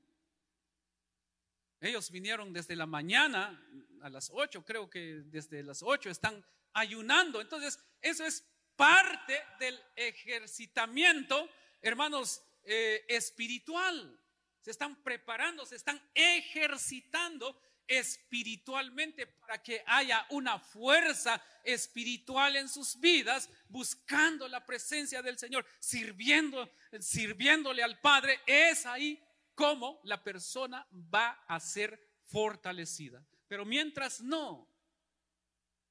Ellos 1.80 2.10
vinieron 2.10 2.52
desde 2.52 2.74
la 2.74 2.86
mañana 2.86 3.60
a 4.02 4.10
las 4.10 4.30
8, 4.32 4.64
creo 4.64 4.90
que 4.90 5.22
desde 5.26 5.62
las 5.62 5.82
8 5.82 6.10
están 6.10 6.44
ayunando. 6.72 7.40
Entonces, 7.40 7.78
eso 8.00 8.24
es 8.24 8.44
parte 8.76 9.40
del 9.58 9.80
ejercitamiento, 9.96 11.48
hermanos, 11.82 12.42
eh, 12.64 13.04
espiritual. 13.08 14.18
Se 14.60 14.70
están 14.72 15.02
preparando, 15.02 15.64
se 15.64 15.76
están 15.76 16.00
ejercitando 16.14 17.60
espiritualmente 17.86 19.26
para 19.26 19.62
que 19.62 19.82
haya 19.86 20.26
una 20.30 20.58
fuerza 20.58 21.42
espiritual 21.64 22.56
en 22.56 22.68
sus 22.68 23.00
vidas, 23.00 23.48
buscando 23.68 24.46
la 24.46 24.64
presencia 24.66 25.22
del 25.22 25.38
Señor, 25.38 25.64
sirviendo, 25.78 26.70
sirviéndole 27.00 27.82
al 27.82 27.98
Padre. 28.00 28.40
Es 28.46 28.84
ahí 28.84 29.18
como 29.58 30.00
la 30.04 30.22
persona 30.22 30.86
va 30.92 31.30
a 31.48 31.58
ser 31.58 32.00
fortalecida. 32.26 33.26
Pero 33.48 33.64
mientras 33.64 34.20
no, 34.20 34.72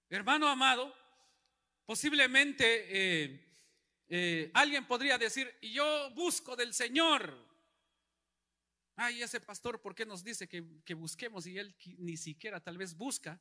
hermano 0.09 0.47
amado, 0.47 0.95
posiblemente 1.85 2.63
eh, 2.87 3.45
eh, 4.07 4.51
alguien 4.53 4.87
podría 4.87 5.17
decir, 5.17 5.53
yo 5.61 6.09
busco 6.11 6.55
del 6.55 6.73
Señor. 6.73 7.45
Ay, 8.95 9.21
ese 9.21 9.41
pastor, 9.41 9.81
¿por 9.81 9.93
qué 9.93 10.05
nos 10.05 10.23
dice 10.23 10.47
que 10.47 10.93
busquemos 10.93 11.45
y 11.45 11.59
él 11.59 11.75
ni 11.97 12.15
siquiera 12.15 12.61
tal 12.61 12.77
vez 12.77 12.95
busca? 12.95 13.37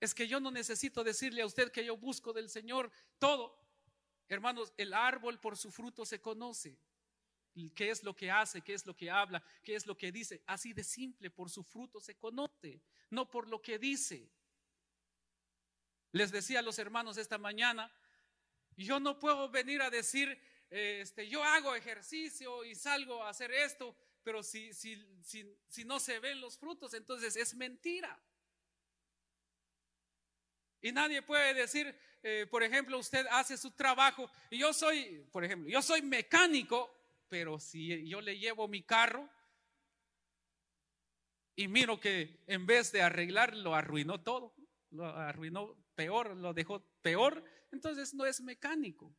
Es 0.00 0.16
que 0.16 0.26
yo 0.26 0.40
no 0.40 0.50
necesito 0.50 1.04
decirle 1.04 1.42
a 1.42 1.46
usted 1.46 1.70
que 1.70 1.84
yo 1.84 1.96
busco 1.96 2.32
del 2.32 2.50
Señor 2.50 2.90
todo. 3.20 3.56
Hermanos, 4.28 4.74
el 4.76 4.92
árbol 4.92 5.38
por 5.38 5.56
su 5.56 5.70
fruto 5.70 6.04
se 6.04 6.20
conoce 6.20 6.76
qué 7.74 7.90
es 7.90 8.02
lo 8.02 8.14
que 8.14 8.30
hace, 8.30 8.60
qué 8.60 8.74
es 8.74 8.84
lo 8.86 8.94
que 8.94 9.10
habla, 9.10 9.42
qué 9.62 9.74
es 9.74 9.86
lo 9.86 9.96
que 9.96 10.12
dice. 10.12 10.42
Así 10.46 10.72
de 10.72 10.84
simple, 10.84 11.30
por 11.30 11.50
su 11.50 11.64
fruto 11.64 12.00
se 12.00 12.16
conoce, 12.16 12.82
no 13.10 13.30
por 13.30 13.48
lo 13.48 13.62
que 13.62 13.78
dice. 13.78 14.30
Les 16.12 16.30
decía 16.30 16.58
a 16.60 16.62
los 16.62 16.78
hermanos 16.78 17.16
esta 17.16 17.38
mañana, 17.38 17.90
yo 18.76 19.00
no 19.00 19.18
puedo 19.18 19.48
venir 19.48 19.80
a 19.80 19.90
decir, 19.90 20.38
este, 20.68 21.28
yo 21.28 21.42
hago 21.42 21.74
ejercicio 21.74 22.64
y 22.64 22.74
salgo 22.74 23.22
a 23.22 23.30
hacer 23.30 23.50
esto, 23.52 23.96
pero 24.22 24.42
si, 24.42 24.74
si, 24.74 25.02
si, 25.22 25.56
si 25.68 25.84
no 25.84 25.98
se 25.98 26.18
ven 26.20 26.40
los 26.40 26.58
frutos, 26.58 26.92
entonces 26.94 27.36
es 27.36 27.54
mentira. 27.54 28.20
Y 30.82 30.92
nadie 30.92 31.22
puede 31.22 31.54
decir, 31.54 31.98
eh, 32.22 32.46
por 32.50 32.62
ejemplo, 32.62 32.98
usted 32.98 33.26
hace 33.30 33.56
su 33.56 33.70
trabajo 33.70 34.30
y 34.50 34.58
yo 34.58 34.72
soy, 34.72 35.26
por 35.32 35.44
ejemplo, 35.44 35.70
yo 35.70 35.80
soy 35.80 36.02
mecánico 36.02 36.95
pero 37.28 37.58
si 37.58 38.08
yo 38.08 38.20
le 38.20 38.38
llevo 38.38 38.68
mi 38.68 38.82
carro 38.82 39.28
y 41.54 41.68
miro 41.68 41.98
que 41.98 42.42
en 42.46 42.66
vez 42.66 42.92
de 42.92 43.02
arreglar 43.02 43.56
lo 43.56 43.74
arruinó 43.74 44.20
todo, 44.22 44.54
lo 44.90 45.06
arruinó 45.06 45.76
peor, 45.94 46.36
lo 46.36 46.52
dejó 46.52 46.80
peor, 47.02 47.44
entonces 47.72 48.14
no 48.14 48.26
es 48.26 48.40
mecánico. 48.40 49.14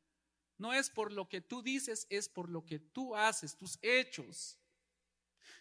No 0.57 0.73
es 0.73 0.89
por 0.89 1.11
lo 1.11 1.29
que 1.29 1.41
tú 1.41 1.61
dices, 1.61 2.07
es 2.09 2.29
por 2.29 2.49
lo 2.49 2.65
que 2.65 2.79
tú 2.79 3.15
haces, 3.15 3.55
tus 3.55 3.77
hechos. 3.81 4.57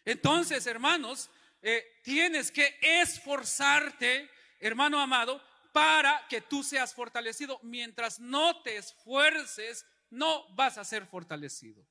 Entonces, 0.04 0.66
hermanos, 0.66 1.28
eh, 1.60 1.84
tienes 2.02 2.50
que 2.50 2.78
esforzarte, 2.80 4.30
hermano 4.60 4.98
amado, 4.98 5.42
para 5.72 6.26
que 6.28 6.40
tú 6.40 6.62
seas 6.62 6.94
fortalecido. 6.94 7.60
Mientras 7.62 8.18
no 8.18 8.62
te 8.62 8.76
esfuerces, 8.76 9.84
no 10.08 10.48
vas 10.54 10.78
a 10.78 10.84
ser 10.84 11.06
fortalecido. 11.06 11.86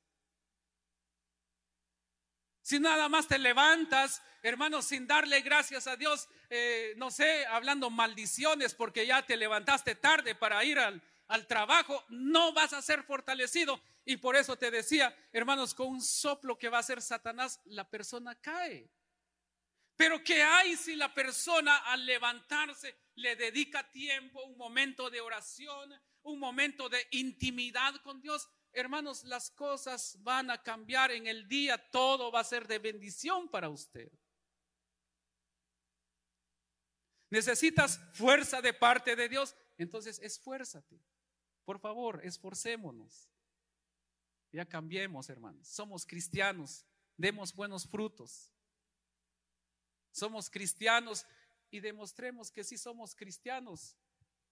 Si 2.65 2.79
nada 2.79 3.07
más 3.09 3.27
te 3.27 3.37
levantas, 3.37 4.23
hermano, 4.41 4.81
sin 4.81 5.05
darle 5.05 5.41
gracias 5.41 5.85
a 5.85 5.97
Dios, 5.97 6.27
eh, 6.49 6.95
no 6.97 7.11
sé, 7.11 7.45
hablando 7.45 7.91
maldiciones 7.91 8.73
porque 8.73 9.05
ya 9.05 9.23
te 9.23 9.37
levantaste 9.37 9.93
tarde 9.93 10.33
para 10.33 10.63
ir 10.63 10.79
al, 10.79 10.99
al 11.27 11.45
trabajo, 11.45 12.03
no 12.09 12.53
vas 12.53 12.73
a 12.73 12.81
ser 12.81 13.03
fortalecido. 13.03 13.79
Y 14.03 14.17
por 14.17 14.35
eso 14.35 14.57
te 14.57 14.71
decía, 14.71 15.15
hermanos, 15.31 15.75
con 15.75 15.89
un 15.89 16.01
soplo 16.01 16.57
que 16.57 16.69
va 16.69 16.79
a 16.79 16.83
ser 16.83 17.03
Satanás, 17.03 17.61
la 17.65 17.87
persona 17.87 18.33
cae. 18.33 18.89
Pero 19.95 20.23
¿qué 20.23 20.41
hay 20.41 20.75
si 20.75 20.95
la 20.95 21.13
persona 21.13 21.77
al 21.85 22.03
levantarse 22.03 22.95
le 23.13 23.35
dedica 23.35 23.91
tiempo, 23.91 24.43
un 24.43 24.57
momento 24.57 25.11
de 25.11 25.21
oración, 25.21 25.93
un 26.23 26.39
momento 26.39 26.89
de 26.89 27.05
intimidad 27.11 27.93
con 27.97 28.23
Dios? 28.23 28.49
Hermanos, 28.75 29.23
las 29.23 29.49
cosas 29.51 30.17
van 30.21 30.51
a 30.51 30.61
cambiar 30.61 31.11
en 31.11 31.27
el 31.27 31.47
día, 31.47 31.77
todo 31.91 32.31
va 32.31 32.41
a 32.41 32.43
ser 32.43 32.67
de 32.67 32.79
bendición 32.79 33.49
para 33.49 33.69
usted. 33.69 34.11
Necesitas 37.29 37.99
fuerza 38.13 38.61
de 38.61 38.73
parte 38.73 39.15
de 39.15 39.27
Dios, 39.27 39.55
entonces 39.77 40.19
esfuérzate. 40.19 41.01
Por 41.65 41.79
favor, 41.79 42.23
esforcémonos. 42.23 43.29
Ya 44.51 44.65
cambiemos, 44.65 45.29
hermanos. 45.29 45.67
Somos 45.67 46.05
cristianos, 46.05 46.85
demos 47.17 47.53
buenos 47.53 47.87
frutos. 47.87 48.53
Somos 50.11 50.49
cristianos 50.49 51.25
y 51.69 51.81
demostremos 51.81 52.51
que 52.51 52.63
sí 52.63 52.77
somos 52.77 53.15
cristianos. 53.15 53.97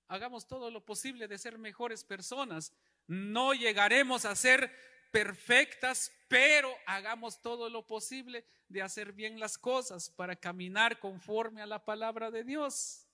Hagamos 0.07 0.45
todo 0.45 0.69
lo 0.69 0.83
posible 0.83 1.27
de 1.27 1.37
ser 1.37 1.57
mejores 1.57 2.03
personas, 2.03 2.73
no 3.07 3.53
llegaremos 3.53 4.25
a 4.25 4.35
ser 4.35 4.71
perfectas, 5.11 6.11
pero 6.27 6.73
hagamos 6.85 7.41
todo 7.41 7.69
lo 7.69 7.85
posible 7.85 8.45
de 8.67 8.81
hacer 8.81 9.13
bien 9.13 9.39
las 9.39 9.57
cosas 9.57 10.09
para 10.09 10.35
caminar 10.35 10.99
conforme 10.99 11.61
a 11.61 11.67
la 11.67 11.85
palabra 11.85 12.31
de 12.31 12.43
Dios. 12.43 13.07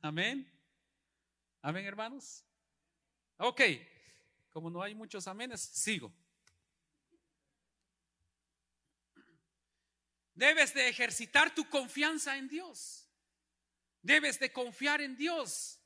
Amén. 0.00 0.50
Amén, 1.60 1.84
hermanos. 1.84 2.44
Ok, 3.36 3.60
como 4.50 4.70
no 4.70 4.82
hay 4.82 4.94
muchos 4.94 5.28
amenes, 5.28 5.60
sigo. 5.60 6.12
Debes 10.34 10.72
de 10.72 10.88
ejercitar 10.88 11.54
tu 11.54 11.68
confianza 11.68 12.36
en 12.36 12.48
Dios. 12.48 13.08
Debes 14.02 14.38
de 14.38 14.52
confiar 14.52 15.00
en 15.00 15.16
Dios. 15.16 15.77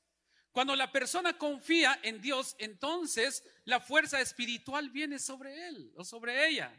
Cuando 0.53 0.77
la 0.77 0.93
persona 0.93 1.37
confía 1.39 1.99
en 2.03 2.21
Dios, 2.21 2.55
entonces 2.59 3.43
la 3.65 3.81
fuerza 3.81 4.21
espiritual 4.21 4.91
viene 4.91 5.19
sobre 5.19 5.69
él 5.69 5.93
o 5.97 6.05
sobre 6.05 6.47
ella. 6.47 6.71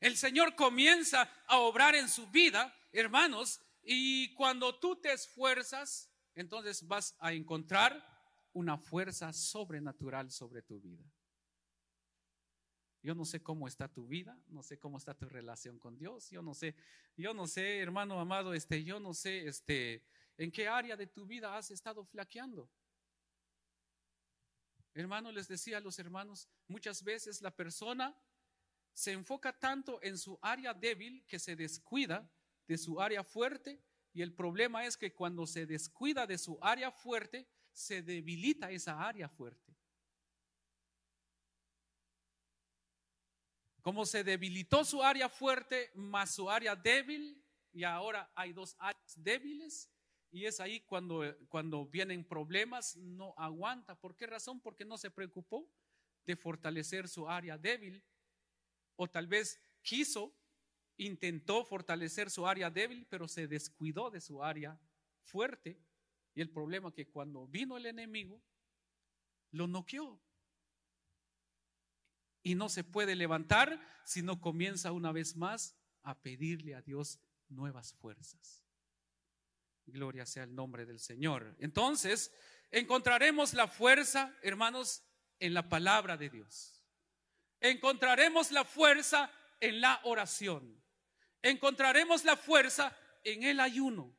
El 0.00 0.16
Señor 0.16 0.56
comienza 0.56 1.30
a 1.46 1.58
obrar 1.58 1.94
en 1.94 2.08
su 2.08 2.26
vida, 2.28 2.74
hermanos, 2.92 3.60
y 3.82 4.34
cuando 4.34 4.78
tú 4.78 4.96
te 4.96 5.12
esfuerzas, 5.12 6.10
entonces 6.34 6.86
vas 6.88 7.14
a 7.20 7.34
encontrar 7.34 8.02
una 8.54 8.78
fuerza 8.78 9.34
sobrenatural 9.34 10.30
sobre 10.30 10.62
tu 10.62 10.80
vida. 10.80 11.04
Yo 13.02 13.14
no 13.14 13.26
sé 13.26 13.42
cómo 13.42 13.68
está 13.68 13.88
tu 13.88 14.06
vida, 14.06 14.38
no 14.48 14.62
sé 14.62 14.78
cómo 14.78 14.96
está 14.96 15.14
tu 15.14 15.28
relación 15.28 15.78
con 15.78 15.98
Dios, 15.98 16.30
yo 16.30 16.40
no 16.42 16.54
sé, 16.54 16.74
yo 17.16 17.34
no 17.34 17.46
sé, 17.46 17.78
hermano 17.78 18.18
amado, 18.18 18.54
este, 18.54 18.82
yo 18.82 18.98
no 18.98 19.12
sé, 19.12 19.46
este, 19.46 20.04
en 20.36 20.50
qué 20.50 20.68
área 20.68 20.96
de 20.96 21.06
tu 21.06 21.26
vida 21.26 21.56
has 21.56 21.70
estado 21.70 22.04
flaqueando. 22.04 22.70
Hermano, 24.94 25.30
les 25.30 25.46
decía 25.48 25.78
a 25.78 25.80
los 25.80 25.98
hermanos, 25.98 26.48
muchas 26.66 27.02
veces 27.02 27.40
la 27.42 27.54
persona 27.54 28.16
se 28.92 29.12
enfoca 29.12 29.56
tanto 29.58 30.00
en 30.02 30.18
su 30.18 30.38
área 30.42 30.74
débil 30.74 31.24
que 31.26 31.38
se 31.38 31.54
descuida 31.56 32.28
de 32.66 32.76
su 32.76 33.00
área 33.00 33.22
fuerte 33.22 33.82
y 34.12 34.22
el 34.22 34.32
problema 34.32 34.84
es 34.84 34.96
que 34.96 35.14
cuando 35.14 35.46
se 35.46 35.66
descuida 35.66 36.26
de 36.26 36.38
su 36.38 36.58
área 36.60 36.90
fuerte, 36.90 37.46
se 37.72 38.02
debilita 38.02 38.70
esa 38.70 39.00
área 39.00 39.28
fuerte. 39.28 39.76
Como 43.80 44.04
se 44.04 44.24
debilitó 44.24 44.84
su 44.84 45.02
área 45.02 45.28
fuerte 45.28 45.90
más 45.94 46.34
su 46.34 46.50
área 46.50 46.76
débil, 46.76 47.42
y 47.72 47.84
ahora 47.84 48.30
hay 48.34 48.52
dos 48.52 48.76
áreas 48.78 49.14
débiles, 49.16 49.89
y 50.30 50.46
es 50.46 50.60
ahí 50.60 50.80
cuando, 50.80 51.22
cuando 51.48 51.86
vienen 51.86 52.24
problemas, 52.24 52.96
no 52.96 53.34
aguanta. 53.36 53.98
¿Por 53.98 54.14
qué 54.14 54.26
razón? 54.26 54.60
Porque 54.60 54.84
no 54.84 54.96
se 54.96 55.10
preocupó 55.10 55.68
de 56.24 56.36
fortalecer 56.36 57.08
su 57.08 57.28
área 57.28 57.58
débil, 57.58 58.02
o 58.96 59.08
tal 59.08 59.26
vez 59.26 59.60
quiso, 59.82 60.32
intentó 60.96 61.64
fortalecer 61.64 62.30
su 62.30 62.46
área 62.46 62.70
débil, 62.70 63.06
pero 63.08 63.26
se 63.26 63.48
descuidó 63.48 64.10
de 64.10 64.20
su 64.20 64.42
área 64.42 64.78
fuerte. 65.22 65.80
Y 66.34 66.40
el 66.40 66.50
problema 66.50 66.88
es 66.88 66.94
que 66.94 67.08
cuando 67.08 67.46
vino 67.48 67.76
el 67.76 67.86
enemigo, 67.86 68.40
lo 69.50 69.66
noqueó 69.66 70.20
y 72.42 72.54
no 72.54 72.68
se 72.68 72.84
puede 72.84 73.16
levantar 73.16 73.80
si 74.04 74.22
no 74.22 74.40
comienza 74.40 74.92
una 74.92 75.12
vez 75.12 75.36
más 75.36 75.76
a 76.02 76.20
pedirle 76.20 76.74
a 76.74 76.82
Dios 76.82 77.18
nuevas 77.48 77.92
fuerzas. 77.94 78.69
Gloria 79.90 80.26
sea 80.26 80.44
el 80.44 80.54
nombre 80.54 80.86
del 80.86 80.98
Señor. 80.98 81.56
Entonces, 81.58 82.32
encontraremos 82.70 83.54
la 83.54 83.68
fuerza, 83.68 84.34
hermanos, 84.42 85.02
en 85.38 85.54
la 85.54 85.68
palabra 85.68 86.16
de 86.16 86.30
Dios. 86.30 86.84
Encontraremos 87.60 88.50
la 88.50 88.64
fuerza 88.64 89.30
en 89.60 89.80
la 89.80 90.00
oración. 90.04 90.82
Encontraremos 91.42 92.24
la 92.24 92.36
fuerza 92.36 92.96
en 93.24 93.42
el 93.42 93.60
ayuno. 93.60 94.14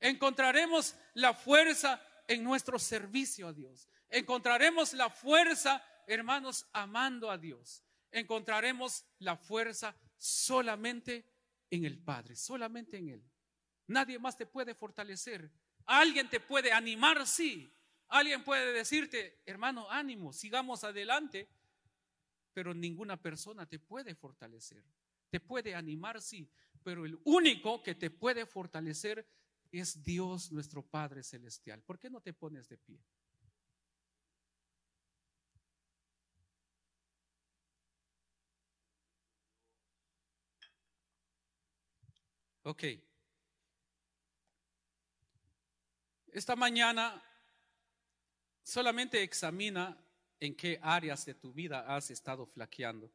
Encontraremos 0.00 0.94
la 1.14 1.34
fuerza 1.34 2.02
en 2.26 2.42
nuestro 2.42 2.78
servicio 2.78 3.48
a 3.48 3.52
Dios. 3.52 3.88
Encontraremos 4.08 4.92
la 4.92 5.10
fuerza 5.10 5.84
hermanos, 6.14 6.66
amando 6.72 7.30
a 7.30 7.38
Dios, 7.38 7.84
encontraremos 8.10 9.04
la 9.18 9.36
fuerza 9.36 9.96
solamente 10.16 11.24
en 11.70 11.84
el 11.84 11.98
Padre, 11.98 12.36
solamente 12.36 12.98
en 12.98 13.08
Él. 13.10 13.24
Nadie 13.90 14.20
más 14.20 14.36
te 14.36 14.46
puede 14.46 14.76
fortalecer. 14.76 15.50
Alguien 15.86 16.30
te 16.30 16.38
puede 16.38 16.72
animar, 16.72 17.26
sí. 17.26 17.76
Alguien 18.06 18.44
puede 18.44 18.72
decirte, 18.72 19.42
hermano, 19.44 19.90
ánimo, 19.90 20.32
sigamos 20.32 20.84
adelante. 20.84 21.48
Pero 22.52 22.72
ninguna 22.72 23.20
persona 23.20 23.66
te 23.66 23.80
puede 23.80 24.14
fortalecer. 24.14 24.84
Te 25.28 25.40
puede 25.40 25.74
animar, 25.74 26.22
sí. 26.22 26.48
Pero 26.84 27.04
el 27.04 27.18
único 27.24 27.82
que 27.82 27.96
te 27.96 28.10
puede 28.10 28.46
fortalecer 28.46 29.26
es 29.72 30.04
Dios 30.04 30.52
nuestro 30.52 30.86
Padre 30.86 31.24
Celestial. 31.24 31.82
¿Por 31.82 31.98
qué 31.98 32.10
no 32.10 32.20
te 32.20 32.32
pones 32.32 32.68
de 32.68 32.78
pie? 32.78 33.02
Ok. 42.64 42.84
Esta 46.32 46.54
mañana 46.54 47.22
solamente 48.62 49.22
examina 49.22 49.98
en 50.38 50.54
qué 50.54 50.78
áreas 50.80 51.24
de 51.26 51.34
tu 51.34 51.52
vida 51.52 51.80
has 51.94 52.10
estado 52.10 52.46
flaqueando. 52.46 53.12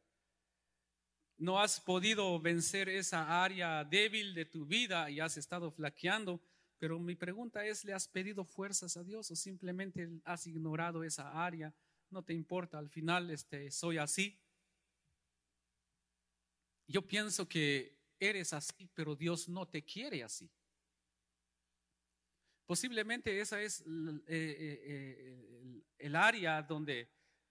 No 1.38 1.58
has 1.58 1.80
podido 1.80 2.38
vencer 2.40 2.88
esa 2.88 3.42
área 3.42 3.84
débil 3.84 4.34
de 4.34 4.44
tu 4.44 4.66
vida 4.66 5.10
y 5.10 5.20
has 5.20 5.36
estado 5.36 5.70
flaqueando, 5.70 6.40
pero 6.78 6.98
mi 6.98 7.14
pregunta 7.14 7.64
es, 7.64 7.84
¿le 7.84 7.94
has 7.94 8.06
pedido 8.06 8.44
fuerzas 8.44 8.96
a 8.96 9.04
Dios 9.04 9.30
o 9.30 9.36
simplemente 9.36 10.08
has 10.24 10.46
ignorado 10.46 11.02
esa 11.02 11.44
área? 11.44 11.74
No 12.10 12.22
te 12.22 12.34
importa, 12.34 12.78
al 12.78 12.90
final 12.90 13.30
este, 13.30 13.70
soy 13.70 13.98
así. 13.98 14.38
Yo 16.86 17.02
pienso 17.02 17.48
que 17.48 17.98
eres 18.20 18.52
así, 18.52 18.88
pero 18.94 19.16
Dios 19.16 19.48
no 19.48 19.66
te 19.66 19.82
quiere 19.82 20.22
así. 20.22 20.50
Posiblemente 22.66 23.40
esa 23.40 23.62
es 23.62 23.80
eh, 23.80 23.84
eh, 24.26 24.82
eh, 24.84 25.82
el 25.98 26.16
área 26.16 26.60
donde, 26.62 27.08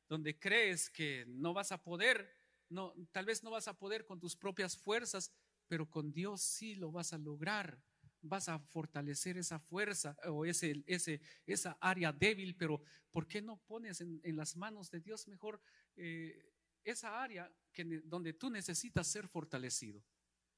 donde 0.09 0.37
crees 0.37 0.89
que 0.89 1.23
no 1.25 1.53
vas 1.53 1.71
a 1.71 1.81
poder, 1.81 2.29
no, 2.67 2.93
tal 3.13 3.25
vez 3.25 3.41
no 3.41 3.51
vas 3.51 3.69
a 3.69 3.79
poder 3.79 4.05
con 4.05 4.19
tus 4.19 4.35
propias 4.35 4.77
fuerzas, 4.77 5.31
pero 5.69 5.89
con 5.89 6.11
Dios 6.11 6.41
sí 6.41 6.75
lo 6.75 6.91
vas 6.91 7.13
a 7.13 7.17
lograr. 7.17 7.81
Vas 8.21 8.49
a 8.49 8.59
fortalecer 8.59 9.37
esa 9.37 9.59
fuerza 9.59 10.17
o 10.25 10.45
ese, 10.45 10.83
ese, 10.85 11.21
esa 11.45 11.77
área 11.79 12.11
débil, 12.11 12.57
pero 12.57 12.81
¿por 13.11 13.25
qué 13.25 13.41
no 13.41 13.57
pones 13.67 14.01
en, 14.01 14.35
las 14.35 14.57
manos 14.57 14.89
de 14.89 14.99
Dios 14.99 15.27
mejor 15.27 15.61
esa 16.83 17.21
área 17.21 17.49
que, 17.71 18.01
donde 18.03 18.33
tú 18.33 18.49
necesitas 18.49 19.07
ser 19.07 19.27
fortalecido? 19.27 20.03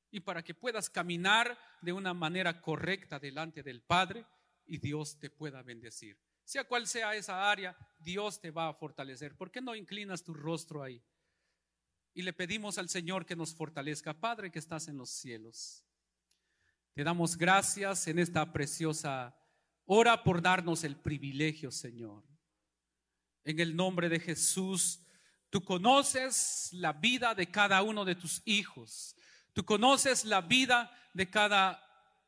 y 0.10 0.22
para 0.22 0.41
que 0.41 0.53
puedas 0.53 0.89
caminar 0.89 1.60
de 1.82 1.91
una 1.91 2.14
manera 2.14 2.62
correcta 2.62 3.20
delante 3.20 3.62
del 3.62 3.82
Padre 3.82 4.26
y 4.68 4.78
Dios 4.78 5.18
te 5.20 5.30
pueda 5.30 5.61
bendecir. 5.63 6.20
Sea 6.43 6.63
cual 6.63 6.88
sea 6.88 7.15
esa 7.15 7.49
área, 7.49 7.76
Dios 7.99 8.39
te 8.39 8.51
va 8.51 8.70
a 8.70 8.74
fortalecer. 8.74 9.36
¿Por 9.36 9.51
qué 9.51 9.61
no 9.61 9.76
inclinas 9.76 10.24
tu 10.24 10.34
rostro 10.34 10.84
ahí? 10.84 11.03
Y 12.13 12.22
le 12.22 12.34
pedimos 12.34 12.78
al 12.78 12.89
Señor 12.89 13.26
que 13.26 13.36
nos 13.36 13.53
fortalezca. 13.53 14.13
Padre 14.13 14.51
que 14.51 14.59
estás 14.59 14.88
en 14.88 14.97
los 14.97 15.09
cielos, 15.09 15.84
te 16.93 17.03
damos 17.03 17.38
gracias 17.38 18.07
en 18.07 18.20
esta 18.20 18.51
preciosa 18.51 19.38
hora 19.86 20.24
por 20.24 20.41
darnos 20.41 20.84
el 20.84 20.95
privilegio, 20.95 21.70
Señor. 21.70 22.24
En 23.43 23.59
el 23.59 23.76
nombre 23.76 24.09
de 24.09 24.20
Jesús, 24.20 25.01
tú 25.49 25.63
conoces 25.63 26.70
la 26.74 26.93
vida 26.93 27.36
de 27.36 27.51
cada 27.51 27.82
uno 27.84 28.03
de 28.03 28.15
tus 28.15 28.41
hijos. 28.45 29.15
Tú 29.53 29.63
conoces 29.63 30.26
la 30.26 30.41
vida 30.41 30.91
de 31.13 31.30
cada 31.30 31.84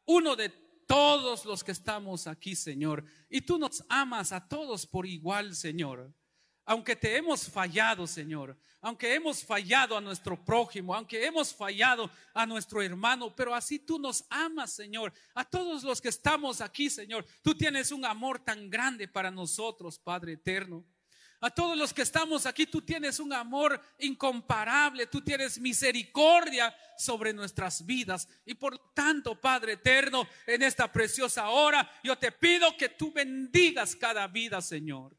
uno 0.06 0.36
de 0.36 0.50
todos 0.90 1.46
los 1.46 1.64
que 1.64 1.72
estamos 1.72 2.26
aquí, 2.26 2.56
Señor. 2.56 3.06
Y 3.30 3.42
tú 3.42 3.60
nos 3.60 3.86
amas 3.90 4.32
a 4.32 4.48
todos 4.48 4.88
por 4.88 5.06
igual, 5.06 5.56
Señor. 5.56 6.12
Aunque 6.66 6.96
te 6.96 7.16
hemos 7.16 7.48
fallado, 7.48 8.08
Señor. 8.08 8.58
Aunque 8.82 9.14
hemos 9.14 9.44
fallado 9.44 9.96
a 9.96 10.02
nuestro 10.02 10.44
prójimo, 10.44 10.96
aunque 10.96 11.24
hemos 11.24 11.54
fallado 11.54 12.10
a 12.34 12.44
nuestro 12.48 12.82
hermano, 12.82 13.36
pero 13.36 13.54
así 13.54 13.78
tú 13.78 14.00
nos 14.00 14.26
amas, 14.32 14.74
Señor. 14.74 15.14
A 15.36 15.46
todos 15.46 15.84
los 15.84 16.02
que 16.02 16.10
estamos 16.10 16.60
aquí, 16.60 16.90
Señor. 16.90 17.24
Tú 17.44 17.54
tienes 17.54 17.92
un 17.92 18.04
amor 18.04 18.40
tan 18.40 18.68
grande 18.68 19.08
para 19.08 19.30
nosotros, 19.30 20.00
Padre 20.00 20.34
eterno. 20.34 20.84
A 21.42 21.50
todos 21.50 21.78
los 21.78 21.94
que 21.94 22.02
estamos 22.02 22.46
aquí, 22.46 22.66
tú 22.66 22.82
tienes 22.82 23.18
un 23.20 23.32
amor 23.32 23.82
incomparable, 24.00 25.08
tú 25.08 25.22
tienes 25.22 25.58
misericordia 25.58 26.76
sobre 26.98 27.32
nuestras 27.32 27.86
vidas. 27.86 28.28
Y 28.46 28.56
por 28.56 28.94
tanto, 28.94 29.40
Padre 29.40 29.74
eterno, 29.74 30.28
en 30.46 30.64
esta 30.64 30.92
preciosa 30.92 31.48
hora, 31.48 31.90
yo 32.04 32.18
te 32.18 32.34
pido 32.34 32.76
que 32.76 32.90
tú 32.90 33.14
bendigas 33.14 33.96
cada 33.96 34.28
vida, 34.28 34.62
Señor. 34.62 35.16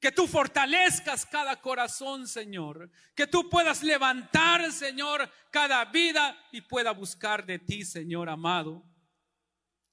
Que 0.00 0.10
tú 0.10 0.26
fortalezcas 0.26 1.24
cada 1.24 1.60
corazón, 1.60 2.26
Señor. 2.26 2.90
Que 3.14 3.28
tú 3.28 3.48
puedas 3.48 3.84
levantar, 3.84 4.72
Señor, 4.72 5.30
cada 5.52 5.84
vida 5.84 6.36
y 6.50 6.62
pueda 6.62 6.90
buscar 6.90 7.46
de 7.46 7.60
ti, 7.60 7.84
Señor 7.84 8.28
amado. 8.28 8.82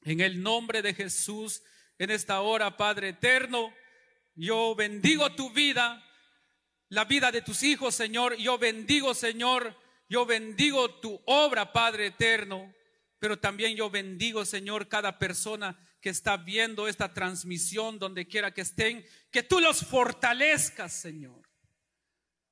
En 0.01 0.21
el 0.21 0.41
nombre 0.41 0.81
de 0.81 0.95
Jesús, 0.95 1.61
en 1.99 2.09
esta 2.09 2.41
hora, 2.41 2.77
Padre 2.77 3.09
eterno. 3.09 3.71
Yo 4.37 4.75
bendigo 4.75 5.31
tu 5.31 5.49
vida, 5.49 6.03
la 6.89 7.05
vida 7.05 7.31
de 7.31 7.41
tus 7.41 7.63
hijos, 7.63 7.95
Señor. 7.95 8.37
Yo 8.37 8.59
bendigo, 8.59 9.15
Señor. 9.15 9.75
Yo 10.07 10.27
bendigo 10.27 10.91
tu 10.99 11.19
obra, 11.25 11.73
Padre 11.73 12.07
eterno. 12.07 12.71
Pero 13.17 13.39
también 13.39 13.75
yo 13.75 13.89
bendigo, 13.89 14.45
Señor, 14.45 14.87
cada 14.87 15.17
persona 15.17 15.75
que 16.01 16.09
está 16.09 16.37
viendo 16.37 16.87
esta 16.87 17.15
transmisión, 17.15 17.97
donde 17.97 18.27
quiera 18.27 18.53
que 18.53 18.61
estén, 18.61 19.03
que 19.31 19.41
tú 19.41 19.59
los 19.59 19.83
fortalezcas, 19.83 20.93
Señor. 20.93 21.41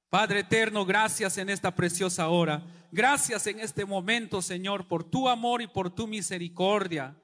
Padre 0.10 0.40
eterno, 0.40 0.88
gracias 0.88 1.38
en 1.38 1.52
esta 1.52 1.76
preciosa 1.76 2.30
hora. 2.30 2.66
Gracias 2.92 3.46
en 3.46 3.60
este 3.60 3.86
momento, 3.86 4.42
Señor, 4.42 4.88
por 4.88 5.04
tu 5.04 5.30
amor 5.30 5.62
y 5.62 5.68
por 5.68 5.94
tu 5.94 6.08
misericordia. 6.08 7.16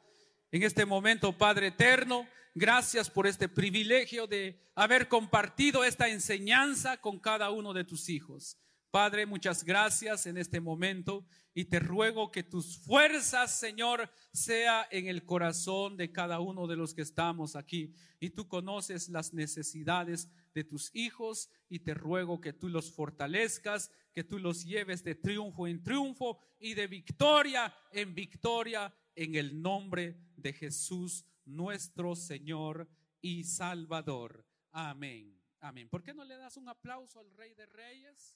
En 0.54 0.64
este 0.64 0.86
momento, 0.86 1.38
Padre 1.38 1.68
eterno, 1.68 2.28
gracias 2.54 3.10
por 3.10 3.26
este 3.26 3.48
privilegio 3.48 4.28
de 4.28 4.60
haber 4.76 5.08
compartido 5.08 5.86
esta 5.86 6.10
enseñanza 6.10 6.98
con 6.98 7.20
cada 7.20 7.52
uno 7.52 7.72
de 7.72 7.86
tus 7.86 8.10
hijos. 8.10 8.58
Padre, 8.90 9.26
muchas 9.26 9.64
gracias 9.64 10.26
en 10.26 10.38
este 10.38 10.60
momento 10.60 11.26
y 11.54 11.64
te 11.64 11.80
ruego 11.80 12.34
que 12.34 12.44
tus 12.44 12.78
fuerzas, 12.78 13.58
Señor, 13.58 14.12
sea 14.34 14.86
en 14.92 15.08
el 15.08 15.24
corazón 15.24 15.96
de 15.96 16.12
cada 16.12 16.42
uno 16.42 16.68
de 16.68 16.76
los 16.76 16.94
que 16.94 17.04
estamos 17.04 17.56
aquí. 17.56 17.96
Y 18.20 18.32
tú 18.32 18.50
conoces 18.50 19.08
las 19.08 19.34
necesidades 19.34 20.30
de 20.54 20.66
tus 20.66 20.94
hijos 20.94 21.50
y 21.70 21.80
te 21.80 21.94
ruego 21.94 22.42
que 22.42 22.52
tú 22.52 22.68
los 22.68 22.92
fortalezcas, 22.92 23.90
que 24.14 24.26
tú 24.26 24.38
los 24.38 24.66
lleves 24.66 25.06
de 25.06 25.16
triunfo 25.16 25.66
en 25.66 25.82
triunfo 25.82 26.42
y 26.60 26.74
de 26.74 26.88
victoria 26.88 27.74
en 27.94 28.14
victoria 28.14 28.94
en 29.16 29.36
el 29.36 29.62
nombre 29.62 30.18
de 30.36 30.54
Jesús, 30.54 31.26
nuestro 31.46 32.16
Señor 32.16 32.90
y 33.22 33.44
Salvador. 33.44 34.46
Amén. 34.72 35.40
Amén. 35.60 35.90
¿Por 35.90 36.04
qué 36.04 36.14
no 36.14 36.24
le 36.24 36.38
das 36.38 36.58
un 36.58 36.70
aplauso 36.70 37.20
al 37.20 37.30
Rey 37.32 37.54
de 37.54 37.66
Reyes? 37.68 38.36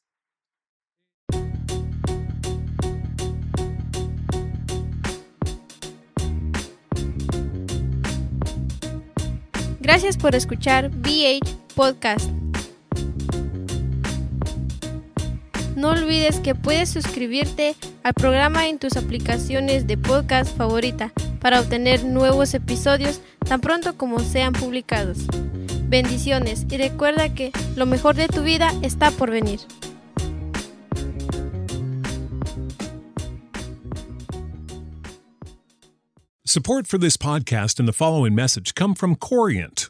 Gracias 9.79 10.17
por 10.17 10.33
escuchar 10.33 10.89
BH 10.89 11.75
Podcast. 11.75 12.44
No 15.75 15.89
olvides 15.89 16.39
que 16.39 16.55
puedes 16.55 16.89
suscribirte 16.89 17.75
al 18.03 18.13
programa 18.13 18.67
en 18.67 18.79
tus 18.79 18.95
aplicaciones 18.95 19.87
de 19.87 19.97
podcast 19.97 20.55
favorita 20.55 21.11
para 21.41 21.59
obtener 21.59 22.05
nuevos 22.05 22.53
episodios 22.53 23.19
tan 23.45 23.59
pronto 23.59 23.97
como 23.97 24.19
sean 24.19 24.53
publicados. 24.53 25.19
Bendiciones 25.87 26.65
y 26.69 26.77
recuerda 26.77 27.33
que 27.33 27.51
lo 27.75 27.85
mejor 27.85 28.15
de 28.15 28.27
tu 28.27 28.41
vida 28.41 28.71
está 28.81 29.11
por 29.11 29.31
venir. 29.31 29.59
Support 36.45 36.87
for 36.87 36.97
this 36.97 37.17
podcast 37.17 37.79
and 37.79 37.87
the 37.87 37.93
following 37.93 38.33
message 38.33 38.75
come 38.75 38.95
from 38.95 39.15
Corient. 39.15 39.89